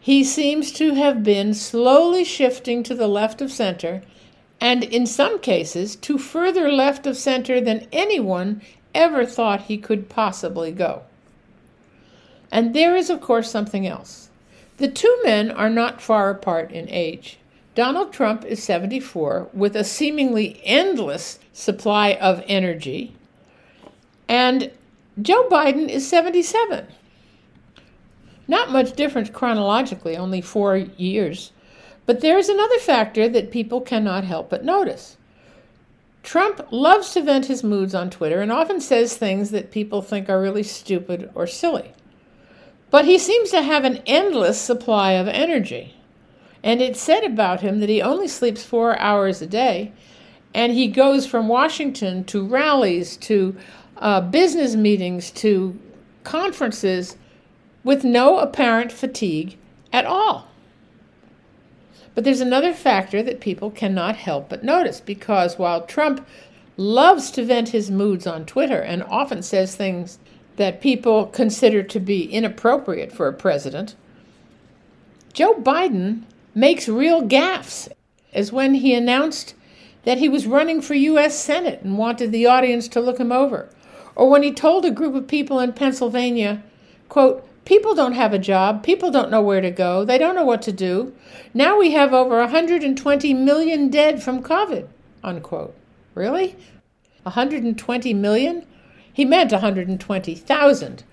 [0.00, 4.02] he seems to have been slowly shifting to the left of center,
[4.60, 8.62] and in some cases to further left of center than anyone
[8.94, 11.02] ever thought he could possibly go.
[12.50, 14.30] And there is, of course, something else.
[14.78, 17.38] The two men are not far apart in age.
[17.74, 23.14] Donald Trump is 74 with a seemingly endless supply of energy,
[24.28, 24.70] and
[25.20, 26.86] Joe Biden is 77
[28.48, 31.52] not much difference chronologically, only four years.
[32.06, 35.16] But there's another factor that people cannot help but notice.
[36.22, 40.28] Trump loves to vent his moods on Twitter and often says things that people think
[40.28, 41.92] are really stupid or silly.
[42.90, 45.94] But he seems to have an endless supply of energy.
[46.62, 49.92] And it's said about him that he only sleeps four hours a day,
[50.54, 53.56] and he goes from Washington to rallies to
[53.98, 55.78] uh, business meetings to
[56.24, 57.16] conferences
[57.84, 59.56] with no apparent fatigue
[59.92, 60.48] at all.
[62.16, 66.26] But there's another factor that people cannot help but notice because while Trump
[66.78, 70.18] loves to vent his moods on Twitter and often says things
[70.56, 73.96] that people consider to be inappropriate for a president,
[75.34, 76.22] Joe Biden
[76.54, 77.86] makes real gaffes,
[78.32, 79.54] as when he announced
[80.04, 81.38] that he was running for U.S.
[81.38, 83.68] Senate and wanted the audience to look him over,
[84.14, 86.62] or when he told a group of people in Pennsylvania,
[87.10, 88.84] quote, People don't have a job.
[88.84, 90.04] People don't know where to go.
[90.04, 91.12] They don't know what to do.
[91.52, 94.86] Now we have over 120 million dead from COVID.
[95.24, 95.74] Unquote.
[96.14, 96.54] Really?
[97.24, 98.64] 120 million?
[99.12, 101.04] He meant 120,000.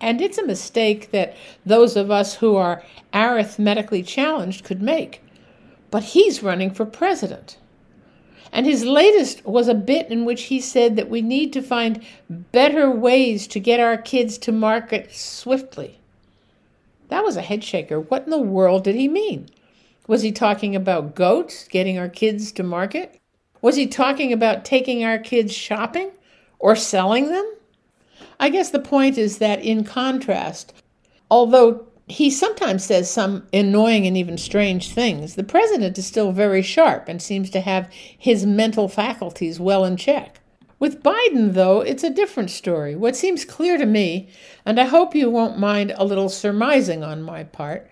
[0.00, 5.22] And it's a mistake that those of us who are arithmetically challenged could make.
[5.90, 7.56] But he's running for president.
[8.52, 12.04] And his latest was a bit in which he said that we need to find
[12.28, 16.00] better ways to get our kids to market swiftly.
[17.08, 18.00] That was a head shaker.
[18.00, 19.48] What in the world did he mean?
[20.06, 23.20] Was he talking about goats, getting our kids to market?
[23.62, 26.10] Was he talking about taking our kids shopping
[26.58, 27.48] or selling them?
[28.40, 30.72] I guess the point is that, in contrast,
[31.30, 35.36] although he sometimes says some annoying and even strange things.
[35.36, 39.96] The president is still very sharp and seems to have his mental faculties well in
[39.96, 40.40] check.
[40.80, 42.96] With Biden, though, it's a different story.
[42.96, 44.28] What seems clear to me,
[44.64, 47.88] and I hope you won't mind a little surmising on my part,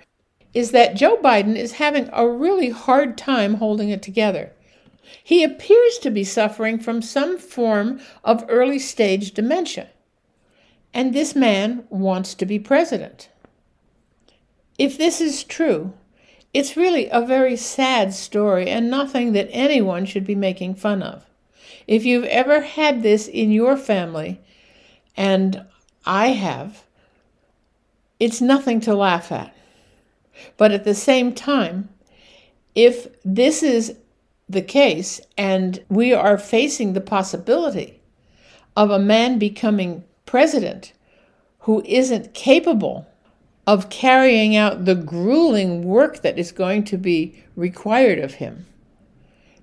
[0.55, 4.53] is that Joe Biden is having a really hard time holding it together.
[5.23, 9.91] He appears to be suffering from some form of early stage dementia.
[10.93, 13.29] And this man wants to be president.
[14.79, 15.93] If this is true,
[16.55, 21.26] it's really a very sad story and nothing that anyone should be making fun of.
[21.87, 24.41] If you've ever had this in your family,
[25.16, 25.64] and
[26.07, 26.85] I have,
[28.20, 29.55] it's nothing to laugh at.
[30.57, 31.89] But at the same time,
[32.74, 33.97] if this is
[34.49, 38.01] the case and we are facing the possibility
[38.76, 40.93] of a man becoming president
[41.61, 43.07] who isn't capable
[43.69, 48.64] of carrying out the grueling work that is going to be required of him,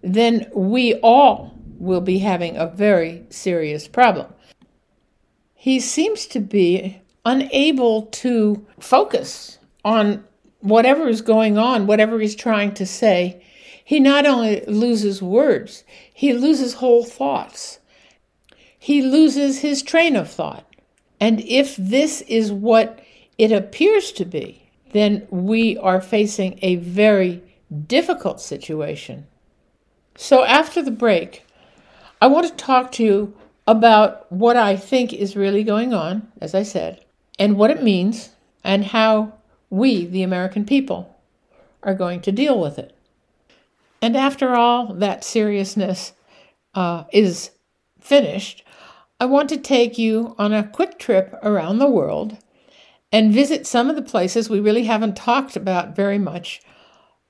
[0.03, 4.31] then we all will be having a very serious problem.
[5.55, 10.23] He seems to be unable to focus on
[10.59, 13.43] whatever is going on, whatever he's trying to say.
[13.83, 15.83] He not only loses words,
[16.13, 17.79] he loses whole thoughts.
[18.77, 20.63] He loses his train of thought.
[21.19, 22.99] And if this is what
[23.37, 27.43] it appears to be, then we are facing a very
[27.87, 29.27] difficult situation.
[30.15, 31.45] So, after the break,
[32.21, 33.33] I want to talk to you
[33.67, 37.03] about what I think is really going on, as I said,
[37.37, 38.29] and what it means,
[38.63, 39.33] and how
[39.69, 41.15] we, the American people,
[41.83, 42.95] are going to deal with it.
[44.01, 46.13] And after all that seriousness
[46.73, 47.51] uh, is
[47.99, 48.63] finished,
[49.19, 52.37] I want to take you on a quick trip around the world
[53.11, 56.61] and visit some of the places we really haven't talked about very much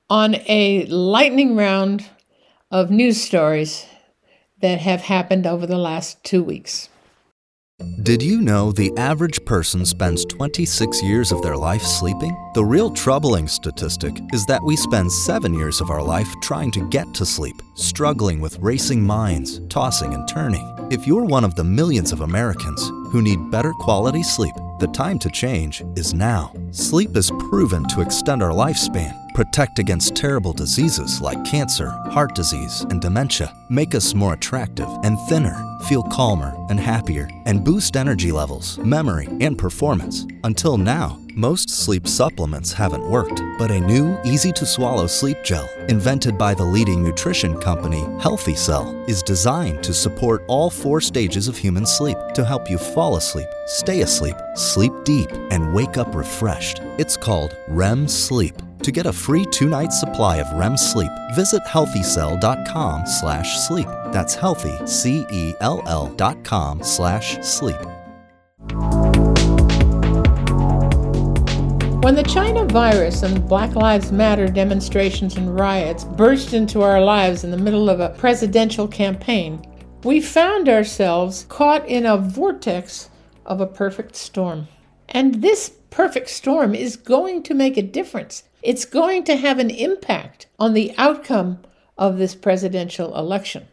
[0.09, 2.05] on a lightning round
[2.71, 3.85] of news stories
[4.61, 6.89] that have happened over the last two weeks.
[8.03, 12.33] Did you know the average person spends 26 years of their life sleeping?
[12.53, 16.87] The real troubling statistic is that we spend seven years of our life trying to
[16.87, 20.65] get to sleep, struggling with racing minds, tossing and turning.
[20.89, 25.19] If you're one of the millions of Americans who need better quality sleep, the time
[25.19, 26.51] to change is now.
[26.71, 32.85] Sleep is proven to extend our lifespan, protect against terrible diseases like cancer, heart disease,
[32.89, 38.31] and dementia, make us more attractive and thinner, feel calmer and happier, and boost energy
[38.31, 40.25] levels, memory, and performance.
[40.45, 45.69] Until now, most sleep supplements haven't worked, but a new, easy to swallow sleep gel,
[45.89, 51.49] invented by the leading nutrition company Healthy Cell, is designed to support all four stages
[51.49, 56.15] of human sleep to help you fall asleep, stay asleep, sleep deep, and wake up
[56.15, 56.79] refreshed.
[56.97, 58.55] It's called REM Sleep.
[58.85, 63.87] To get a free two-night supply of REM sleep, visit healthycell.com slash sleep.
[64.11, 67.79] That's healthy, C-E-L-L dot com slash sleep.
[72.03, 77.43] When the China virus and Black Lives Matter demonstrations and riots burst into our lives
[77.43, 79.65] in the middle of a presidential campaign,
[80.03, 83.09] we found ourselves caught in a vortex
[83.47, 84.67] of a perfect storm.
[85.09, 88.43] And this perfect storm is going to make a difference.
[88.61, 91.59] It's going to have an impact on the outcome
[91.97, 93.65] of this presidential election.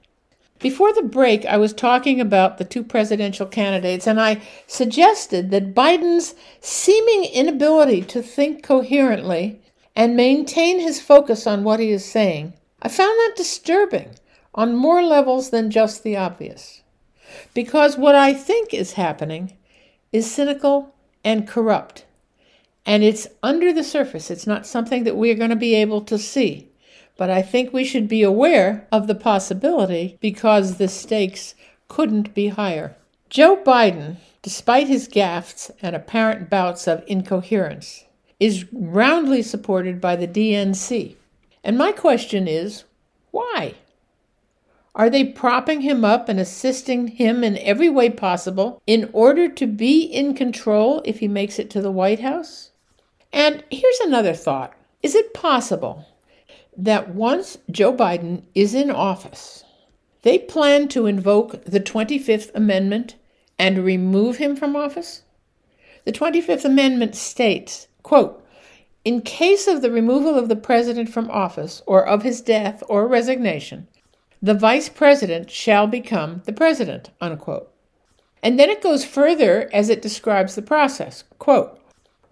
[0.60, 5.74] Before the break, I was talking about the two presidential candidates, and I suggested that
[5.74, 9.60] Biden's seeming inability to think coherently
[9.96, 14.10] and maintain his focus on what he is saying, I found that disturbing
[14.54, 16.82] on more levels than just the obvious.
[17.52, 19.56] Because what I think is happening
[20.12, 20.94] is cynical
[21.24, 22.04] and corrupt.
[22.84, 26.18] And it's under the surface, it's not something that we're going to be able to
[26.18, 26.68] see.
[27.16, 31.54] But I think we should be aware of the possibility because the stakes
[31.88, 32.96] couldn't be higher.
[33.30, 38.04] Joe Biden, despite his gaffes and apparent bouts of incoherence,
[38.40, 41.14] is roundly supported by the DNC.
[41.62, 42.84] And my question is
[43.30, 43.74] why?
[44.94, 49.66] Are they propping him up and assisting him in every way possible in order to
[49.66, 52.71] be in control if he makes it to the White House?
[53.32, 56.06] And here's another thought Is it possible
[56.76, 59.64] that once Joe Biden is in office,
[60.22, 63.16] they plan to invoke the 25th Amendment
[63.58, 65.22] and remove him from office?
[66.04, 68.38] The 25th Amendment states, quote,
[69.04, 73.08] in case of the removal of the president from office or of his death or
[73.08, 73.88] resignation,
[74.40, 77.72] the vice president shall become the president, unquote.
[78.42, 81.24] And then it goes further as it describes the process.
[81.38, 81.81] Quote,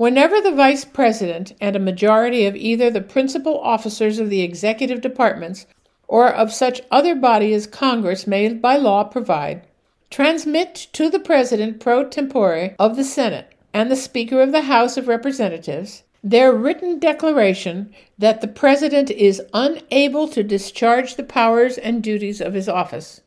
[0.01, 5.03] Whenever the vice president and a majority of either the principal officers of the executive
[5.03, 5.67] departments
[6.09, 9.61] or of such other body as Congress may by law provide,
[10.09, 14.97] transmit to the president pro tempore of the Senate and the Speaker of the House
[14.97, 22.03] of Representatives their written declaration that the President is unable to discharge the powers and
[22.03, 23.21] duties of his office.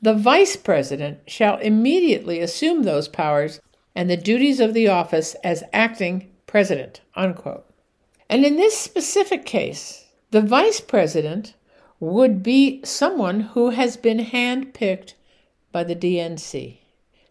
[0.00, 3.60] The Vice President shall immediately assume those powers
[3.94, 7.00] and the duties of the office as acting President.
[7.14, 7.66] Unquote.
[8.28, 11.54] And in this specific case, the Vice President
[12.00, 15.14] would be someone who has been handpicked
[15.72, 16.78] by the DNC,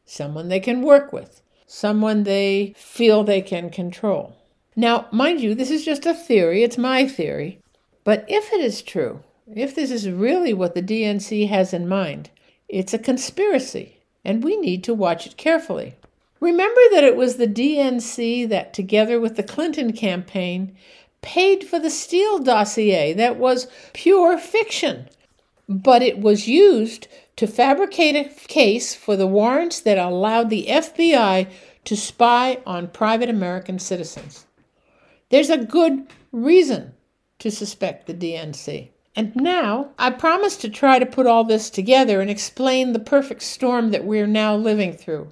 [0.05, 4.35] someone they can work with, someone they feel they can control.
[4.75, 7.59] Now, mind you, this is just a theory, it's my theory.
[8.03, 12.29] But if it is true, if this is really what the DNC has in mind,
[12.67, 15.95] it's a conspiracy, and we need to watch it carefully.
[16.43, 20.75] Remember that it was the DNC that, together with the Clinton campaign,
[21.21, 25.07] paid for the Steele dossier that was pure fiction.
[25.69, 31.47] But it was used to fabricate a case for the warrants that allowed the FBI
[31.85, 34.45] to spy on private American citizens.
[35.29, 36.91] There's a good reason
[37.39, 38.89] to suspect the DNC.
[39.15, 43.43] And now, I promise to try to put all this together and explain the perfect
[43.43, 45.31] storm that we're now living through.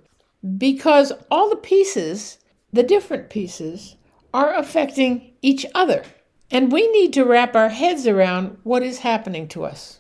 [0.58, 2.40] Because all the pieces,
[2.74, 3.96] the different pieces,
[4.34, 6.04] are affecting each other.
[6.50, 10.00] And we need to wrap our heads around what is happening to us.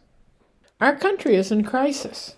[0.79, 2.35] Our country is in crisis.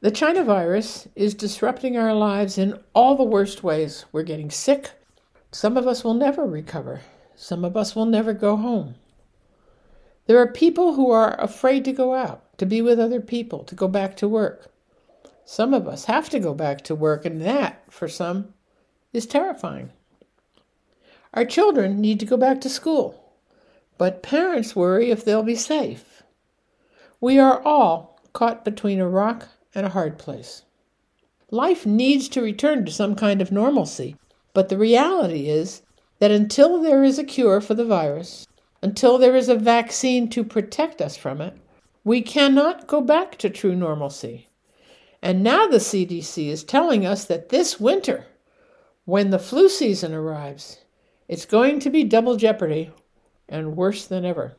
[0.00, 4.04] The China virus is disrupting our lives in all the worst ways.
[4.10, 4.90] We're getting sick,
[5.54, 7.02] some of us will never recover.
[7.36, 8.94] Some of us will never go home.
[10.26, 13.74] There are people who are afraid to go out, to be with other people, to
[13.74, 14.71] go back to work.
[15.44, 18.54] Some of us have to go back to work, and that, for some,
[19.12, 19.90] is terrifying.
[21.34, 23.32] Our children need to go back to school,
[23.98, 26.22] but parents worry if they'll be safe.
[27.20, 30.62] We are all caught between a rock and a hard place.
[31.50, 34.16] Life needs to return to some kind of normalcy,
[34.54, 35.82] but the reality is
[36.18, 38.46] that until there is a cure for the virus,
[38.82, 41.56] until there is a vaccine to protect us from it,
[42.04, 44.48] we cannot go back to true normalcy.
[45.22, 48.26] And now the CDC is telling us that this winter,
[49.04, 50.78] when the flu season arrives,
[51.28, 52.90] it's going to be double jeopardy
[53.48, 54.56] and worse than ever.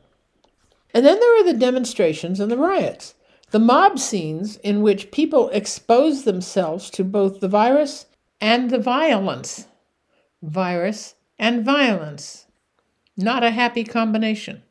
[0.94, 3.14] And then there are the demonstrations and the riots,
[3.50, 8.06] the mob scenes in which people expose themselves to both the virus
[8.40, 9.66] and the violence
[10.44, 12.46] virus, and violence.
[13.16, 14.62] Not a happy combination.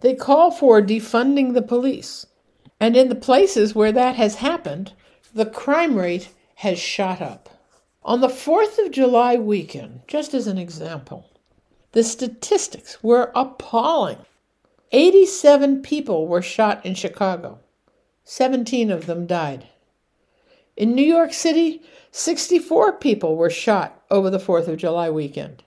[0.00, 2.26] They call for defunding the police.
[2.80, 4.92] And in the places where that has happened,
[5.38, 7.48] the crime rate has shot up.
[8.02, 11.30] On the 4th of July weekend, just as an example,
[11.92, 14.18] the statistics were appalling.
[14.90, 17.60] 87 people were shot in Chicago,
[18.24, 19.68] 17 of them died.
[20.76, 25.62] In New York City, 64 people were shot over the 4th of July weekend.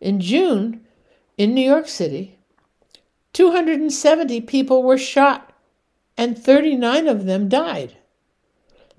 [0.00, 0.86] In June,
[1.36, 2.38] in New York City,
[3.32, 5.52] 270 people were shot
[6.16, 7.96] and 39 of them died.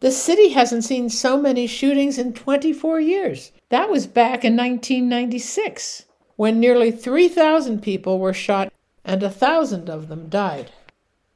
[0.02, 3.52] The city hasn't seen so many shootings in 24 years.
[3.70, 8.72] That was back in 1996, when nearly 3,000 people were shot
[9.04, 10.72] and 1,000 of them died.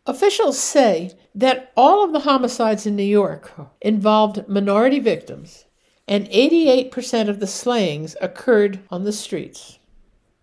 [0.05, 3.51] Officials say that all of the homicides in New York
[3.82, 5.66] involved minority victims,
[6.07, 9.78] and 88% of the slayings occurred on the streets.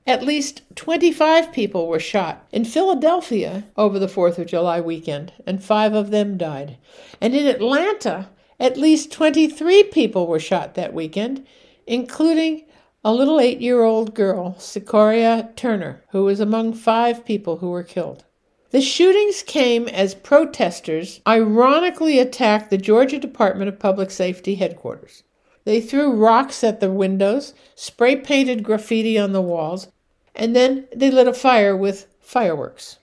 [0.08, 5.64] At least 25 people were shot in Philadelphia over the 4th of July weekend, and
[5.64, 6.78] five of them died.
[7.20, 8.28] And in Atlanta,
[8.60, 11.44] at least 23 people were shot that weekend,
[11.88, 12.66] including
[13.04, 17.82] a little eight year old girl, Secoriea Turner, who was among five people who were
[17.82, 18.24] killed.
[18.70, 25.24] The shootings came as protesters ironically attacked the Georgia Department of Public Safety headquarters.
[25.64, 29.88] They threw rocks at the windows, spray painted graffiti on the walls,
[30.36, 32.98] and then they lit a fire with fireworks.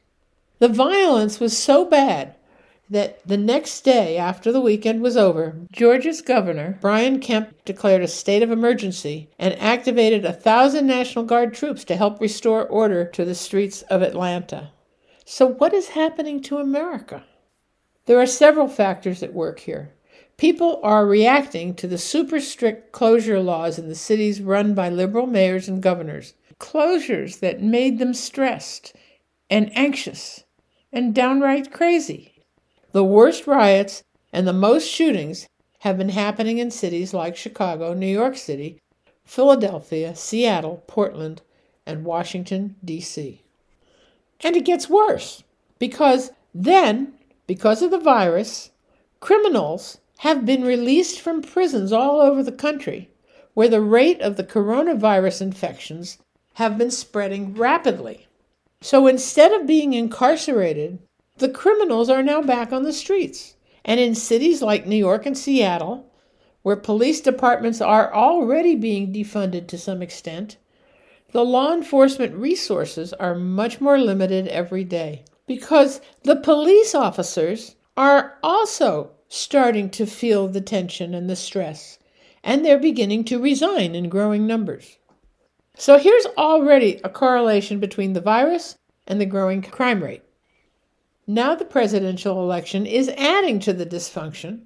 [0.60, 2.36] The violence was so bad
[2.90, 8.08] that the next day after the weekend was over, Georgia's governor, Brian Kemp, declared a
[8.08, 13.26] state of emergency and activated a thousand National Guard troops to help restore order to
[13.26, 14.72] the streets of Atlanta.
[15.26, 17.24] So, what is happening to America?
[18.06, 19.94] There are several factors at work here.
[20.38, 25.26] People are reacting to the super strict closure laws in the cities run by liberal
[25.26, 28.96] mayors and governors, closures that made them stressed
[29.50, 30.44] and anxious
[30.92, 32.34] and downright crazy.
[32.92, 35.48] The worst riots and the most shootings
[35.80, 38.80] have been happening in cities like Chicago, New York City,
[39.26, 41.42] Philadelphia, Seattle, Portland,
[41.86, 43.44] and Washington, D.C.
[44.42, 45.44] And it gets worse
[45.80, 47.14] because then,
[47.48, 48.72] because of the virus,
[49.20, 53.10] criminals have been released from prisons all over the country
[53.54, 56.18] where the rate of the coronavirus infections
[56.54, 58.28] have been spreading rapidly.
[58.82, 61.00] So instead of being incarcerated,
[61.38, 63.56] the criminals are now back on the streets.
[63.86, 66.12] And in cities like New York and Seattle,
[66.62, 70.58] where police departments are already being defunded to some extent,
[71.32, 78.38] the law enforcement resources are much more limited every day because the police officers are
[78.44, 81.98] also starting to feel the tension and the stress,
[82.44, 84.98] and they're beginning to resign in growing numbers.
[85.76, 90.24] So here's already a correlation between the virus and the growing crime rate.
[91.26, 94.66] Now the presidential election is adding to the dysfunction,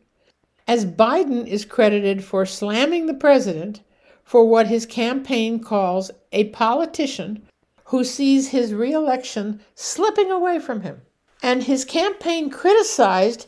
[0.68, 3.82] as Biden is credited for slamming the president
[4.24, 7.48] for what his campaign calls a politician
[7.86, 11.02] who sees his reelection slipping away from him.
[11.42, 13.48] And his campaign criticized,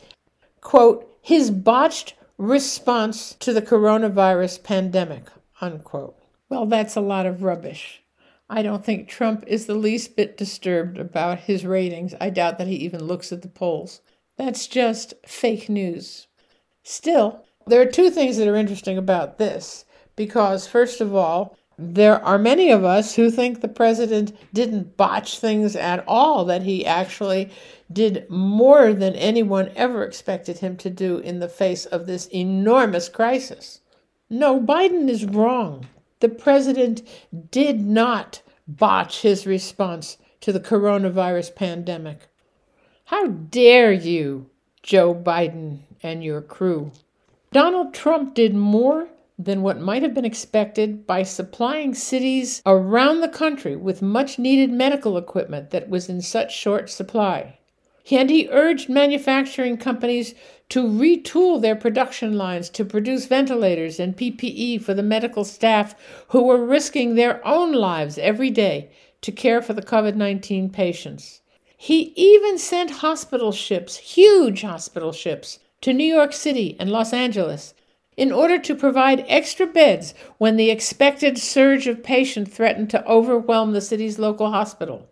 [0.61, 5.25] quote, his botched response to the coronavirus pandemic,
[5.59, 6.18] unquote.
[6.49, 8.01] Well, that's a lot of rubbish.
[8.49, 12.15] I don't think Trump is the least bit disturbed about his ratings.
[12.19, 14.01] I doubt that he even looks at the polls.
[14.37, 16.27] That's just fake news.
[16.81, 19.85] Still, there are two things that are interesting about this
[20.15, 25.39] because, first of all, there are many of us who think the president didn't botch
[25.39, 27.51] things at all, that he actually
[27.93, 33.07] did more than anyone ever expected him to do in the face of this enormous
[33.07, 33.79] crisis.
[34.29, 35.85] No, Biden is wrong.
[36.19, 37.01] The president
[37.51, 42.27] did not botch his response to the coronavirus pandemic.
[43.05, 44.49] How dare you,
[44.83, 46.91] Joe Biden and your crew?
[47.51, 49.07] Donald Trump did more
[49.39, 54.69] than what might have been expected by supplying cities around the country with much needed
[54.69, 57.57] medical equipment that was in such short supply.
[58.11, 60.35] And he urged manufacturing companies
[60.69, 65.95] to retool their production lines to produce ventilators and PPE for the medical staff
[66.29, 68.91] who were risking their own lives every day
[69.21, 71.41] to care for the COVID 19 patients.
[71.75, 77.73] He even sent hospital ships, huge hospital ships, to New York City and Los Angeles
[78.17, 83.71] in order to provide extra beds when the expected surge of patients threatened to overwhelm
[83.71, 85.09] the city's local hospital.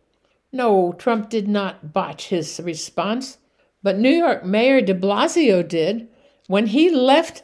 [0.51, 3.37] No, Trump did not botch his response,
[3.83, 6.07] but New York Mayor de Blasio did
[6.47, 7.43] when he left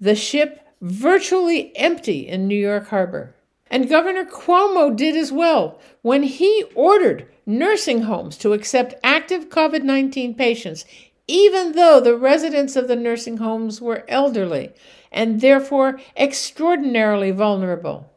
[0.00, 3.34] the ship virtually empty in New York Harbor.
[3.70, 9.82] And Governor Cuomo did as well when he ordered nursing homes to accept active COVID
[9.82, 10.84] 19 patients,
[11.26, 14.72] even though the residents of the nursing homes were elderly
[15.12, 18.10] and therefore extraordinarily vulnerable.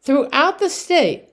[0.00, 1.28] Throughout the state,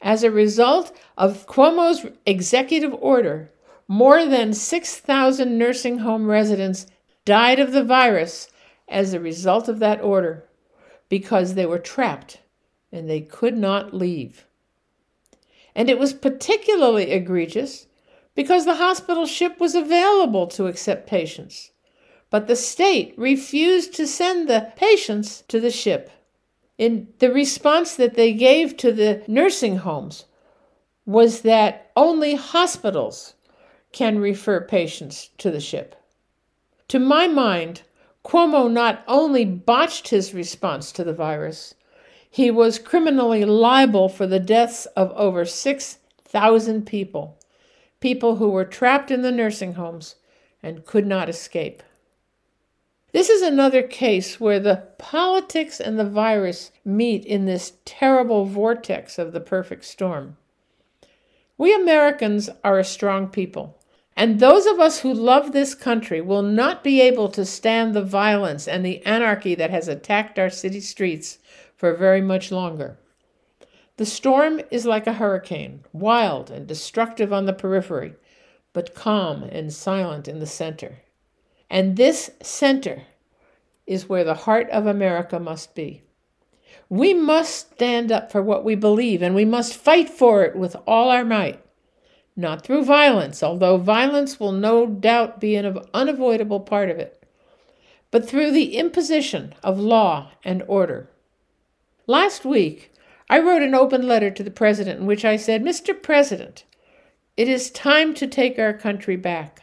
[0.00, 3.50] as a result of Cuomo's executive order,
[3.88, 6.86] more than 6,000 nursing home residents
[7.24, 8.48] died of the virus
[8.88, 10.44] as a result of that order
[11.08, 12.40] because they were trapped
[12.92, 14.46] and they could not leave.
[15.74, 17.86] And it was particularly egregious
[18.34, 21.72] because the hospital ship was available to accept patients
[22.34, 26.10] but the state refused to send the patients to the ship.
[26.76, 30.24] In the response that they gave to the nursing homes
[31.06, 33.33] was that only hospitals
[33.94, 35.94] can refer patients to the ship.
[36.88, 37.82] To my mind,
[38.24, 41.74] Cuomo not only botched his response to the virus,
[42.28, 47.38] he was criminally liable for the deaths of over 6,000 people,
[48.00, 50.16] people who were trapped in the nursing homes
[50.60, 51.80] and could not escape.
[53.12, 59.20] This is another case where the politics and the virus meet in this terrible vortex
[59.20, 60.36] of the perfect storm.
[61.56, 63.78] We Americans are a strong people,
[64.16, 68.02] and those of us who love this country will not be able to stand the
[68.02, 71.38] violence and the anarchy that has attacked our city streets
[71.76, 72.96] for very much longer.
[73.96, 78.14] The storm is like a hurricane, wild and destructive on the periphery,
[78.72, 81.02] but calm and silent in the center.
[81.70, 83.02] And this center
[83.86, 86.02] is where the heart of America must be.
[86.88, 90.76] We must stand up for what we believe, and we must fight for it with
[90.86, 91.63] all our might.
[92.36, 97.22] Not through violence, although violence will no doubt be an unavoidable part of it,
[98.10, 101.08] but through the imposition of law and order.
[102.06, 102.92] Last week,
[103.30, 106.00] I wrote an open letter to the President in which I said, Mr.
[106.00, 106.64] President,
[107.36, 109.62] it is time to take our country back.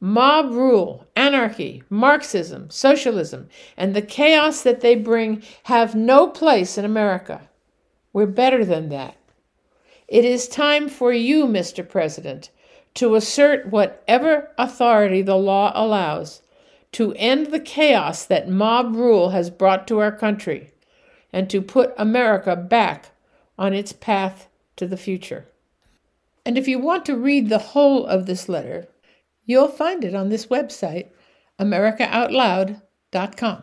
[0.00, 6.84] Mob rule, anarchy, Marxism, socialism, and the chaos that they bring have no place in
[6.84, 7.48] America.
[8.12, 9.16] We're better than that.
[10.14, 11.88] It is time for you, Mr.
[11.88, 12.50] President,
[12.94, 16.40] to assert whatever authority the law allows
[16.92, 20.70] to end the chaos that mob rule has brought to our country
[21.32, 23.10] and to put America back
[23.58, 24.46] on its path
[24.76, 25.48] to the future.
[26.46, 28.86] And if you want to read the whole of this letter,
[29.46, 31.08] you'll find it on this website,
[31.58, 33.62] AmericaOutloud.com.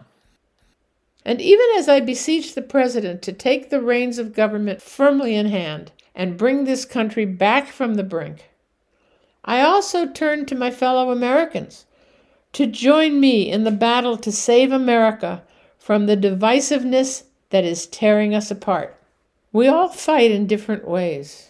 [1.24, 5.45] And even as I beseech the President to take the reins of government firmly in
[5.45, 8.49] hand and bring this country back from the brink,
[9.43, 11.86] I also turn to my fellow Americans
[12.53, 15.43] to join me in the battle to save America
[15.80, 18.95] from the divisiveness that is tearing us apart.
[19.51, 21.49] We all fight in different ways.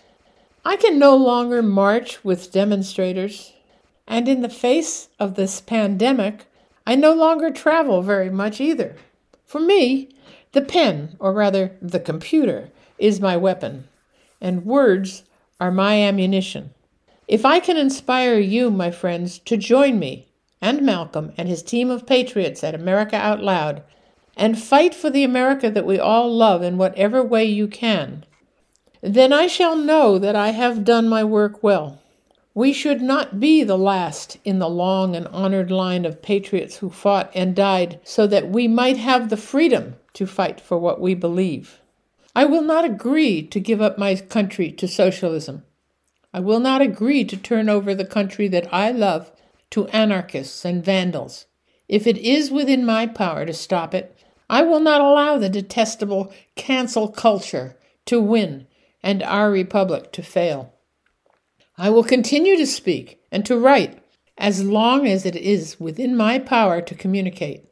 [0.63, 3.53] I can no longer march with demonstrators,
[4.07, 6.45] and in the face of this pandemic,
[6.85, 8.95] I no longer travel very much either.
[9.45, 10.09] For me,
[10.51, 13.87] the pen, or rather the computer, is my weapon,
[14.41, 15.23] and words
[15.59, 16.71] are my ammunition.
[17.27, 20.27] If I can inspire you, my friends, to join me
[20.61, 23.83] and Malcolm and his team of patriots at America Out Loud
[24.35, 28.25] and fight for the America that we all love in whatever way you can,
[29.01, 32.01] then I shall know that I have done my work well.
[32.53, 36.89] We should not be the last in the long and honored line of patriots who
[36.89, 41.13] fought and died so that we might have the freedom to fight for what we
[41.13, 41.80] believe.
[42.35, 45.63] I will not agree to give up my country to socialism.
[46.33, 49.31] I will not agree to turn over the country that I love
[49.71, 51.45] to anarchists and vandals.
[51.89, 54.17] If it is within my power to stop it,
[54.49, 58.67] I will not allow the detestable cancel culture to win
[59.03, 60.73] and our republic to fail.
[61.77, 63.99] I will continue to speak and to write
[64.37, 67.65] as long as it is within my power to communicate.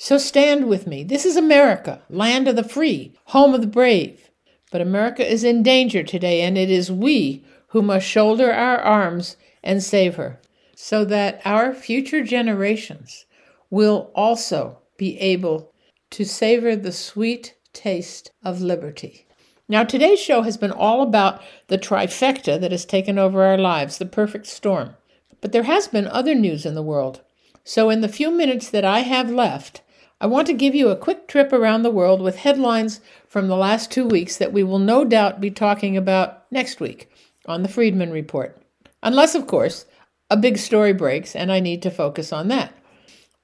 [0.00, 1.02] So stand with me.
[1.02, 4.30] This is America, land of the free, home of the brave.
[4.70, 9.36] But America is in danger today, and it is we who must shoulder our arms
[9.60, 10.40] and save her,
[10.76, 13.26] so that our future generations
[13.70, 15.72] will also be able
[16.10, 19.26] to savor the sweet taste of liberty.
[19.68, 23.98] Now, today's show has been all about the trifecta that has taken over our lives,
[23.98, 24.94] the perfect storm.
[25.40, 27.20] But there has been other news in the world.
[27.64, 29.82] So, in the few minutes that I have left,
[30.20, 33.56] I want to give you a quick trip around the world with headlines from the
[33.56, 37.08] last two weeks that we will no doubt be talking about next week
[37.46, 38.60] on the Freedman Report.
[39.00, 39.84] Unless, of course,
[40.28, 42.74] a big story breaks and I need to focus on that.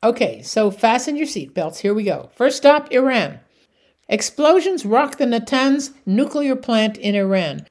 [0.03, 1.79] Okay, so fasten your seatbelts.
[1.79, 2.31] Here we go.
[2.35, 3.39] First stop Iran.
[4.09, 7.69] Explosions rocked the Natanz nuclear plant in Iran.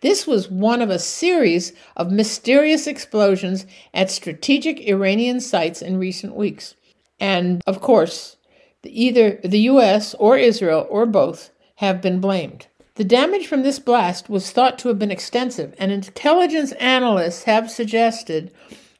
[0.00, 6.34] This was one of a series of mysterious explosions at strategic Iranian sites in recent
[6.34, 6.74] weeks.
[7.20, 8.36] And of course,
[8.84, 12.66] either the US or Israel or both have been blamed.
[12.94, 17.70] The damage from this blast was thought to have been extensive, and intelligence analysts have
[17.70, 18.52] suggested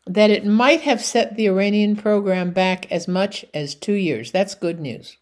[0.07, 4.33] that it might have set the Iranian program back as much as two years.
[4.33, 5.17] That's good news.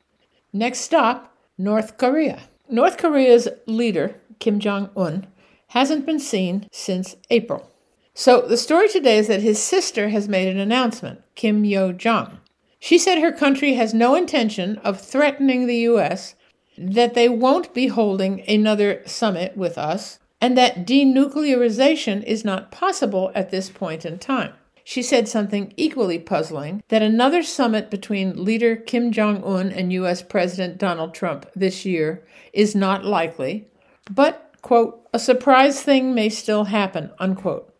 [0.52, 2.42] Next stop North Korea.
[2.70, 5.26] North Korea's leader, Kim Jong un,
[5.68, 7.70] hasn't been seen since April.
[8.14, 12.38] So the story today is that his sister has made an announcement, Kim Yo Jong.
[12.78, 16.34] She said her country has no intention of threatening the U.S.,
[16.76, 23.32] that they won't be holding another summit with us, and that denuclearization is not possible
[23.34, 24.52] at this point in time
[24.88, 30.22] she said something equally puzzling that another summit between leader Kim Jong un and U.S.
[30.22, 33.68] President Donald Trump this year is not likely,
[34.10, 37.70] but, quote, a surprise thing may still happen, unquote.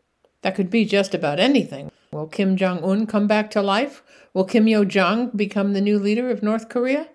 [0.42, 1.90] That could be just about anything.
[2.12, 4.02] Will Kim Jong un come back to life?
[4.38, 7.08] Will Kim Yo Jong become the new leader of North Korea?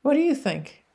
[0.00, 0.86] What do you think?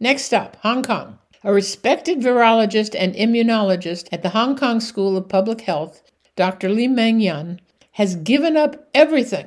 [0.00, 1.20] Next up, Hong Kong.
[1.44, 6.02] A respected virologist and immunologist at the Hong Kong School of Public Health,
[6.34, 6.70] Dr.
[6.70, 7.60] Li Meng Yan,
[7.92, 9.46] has given up everything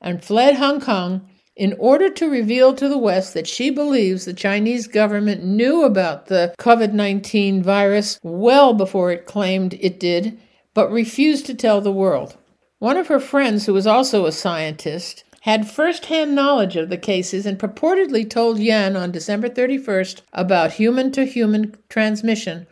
[0.00, 4.32] and fled Hong Kong in order to reveal to the West that she believes the
[4.32, 10.38] Chinese government knew about the COVID 19 virus well before it claimed it did,
[10.72, 12.36] but refused to tell the world.
[12.78, 16.98] One of her friends, who was also a scientist, had first hand knowledge of the
[16.98, 22.66] cases and purportedly told Yan on December 31st about human to human transmission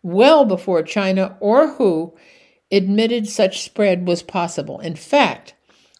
[0.00, 2.16] well before China or WHO
[2.70, 4.78] admitted such spread was possible.
[4.78, 5.54] In fact,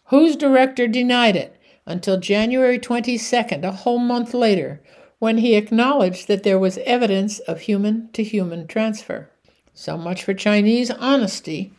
[0.05, 4.81] WHO's director denied it until January 22nd, a whole month later,
[5.17, 9.29] when he acknowledged that there was evidence of human to human transfer.
[9.73, 11.73] So much for Chinese honesty.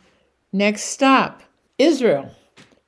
[0.53, 1.41] Next stop
[1.81, 2.29] Israel.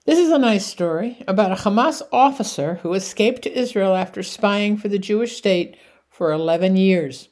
[0.05, 4.77] This is a nice story about a Hamas officer who escaped to Israel after spying
[4.77, 5.75] for the Jewish state
[6.09, 7.29] for 11 years.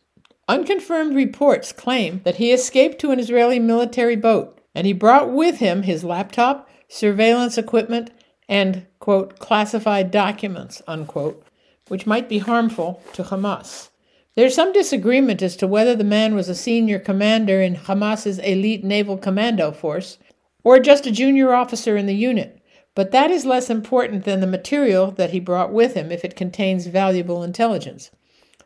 [0.47, 5.59] Unconfirmed reports claim that he escaped to an Israeli military boat and he brought with
[5.59, 8.09] him his laptop, surveillance equipment,
[8.49, 11.45] and, quote, classified documents, unquote,
[11.89, 13.89] which might be harmful to Hamas.
[14.35, 18.83] There's some disagreement as to whether the man was a senior commander in Hamas's elite
[18.83, 20.17] naval commando force
[20.63, 22.61] or just a junior officer in the unit,
[22.93, 26.35] but that is less important than the material that he brought with him if it
[26.35, 28.11] contains valuable intelligence.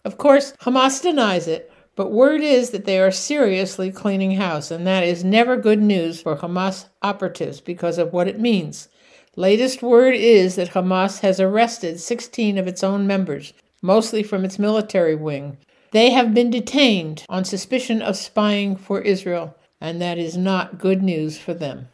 [0.04, 4.86] Of course, Hamas denies it, but word is that they are seriously cleaning house, and
[4.86, 8.89] that is never good news for Hamas operatives because of what it means.
[9.38, 14.60] Latest word is that Hamas has arrested 16 of its own members, mostly from its
[14.60, 15.58] military wing.
[15.91, 19.56] They have been detained on suspicion of spying for Israel,
[19.86, 21.88] and that is not good news for them.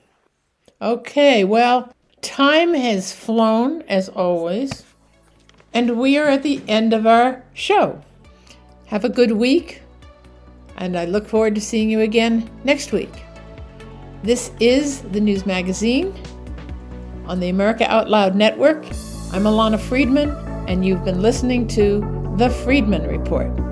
[0.82, 4.84] Okay, well, time has flown as always,
[5.74, 8.02] and we are at the end of our show.
[8.88, 9.82] Have a good week
[10.78, 13.12] and I look forward to seeing you again next week.
[14.24, 16.14] This is the News Magazine
[17.26, 18.84] on the America Out Loud Network.
[19.32, 20.32] I'm Alana Freedman,
[20.68, 23.71] and you've been listening to The Freedman Report.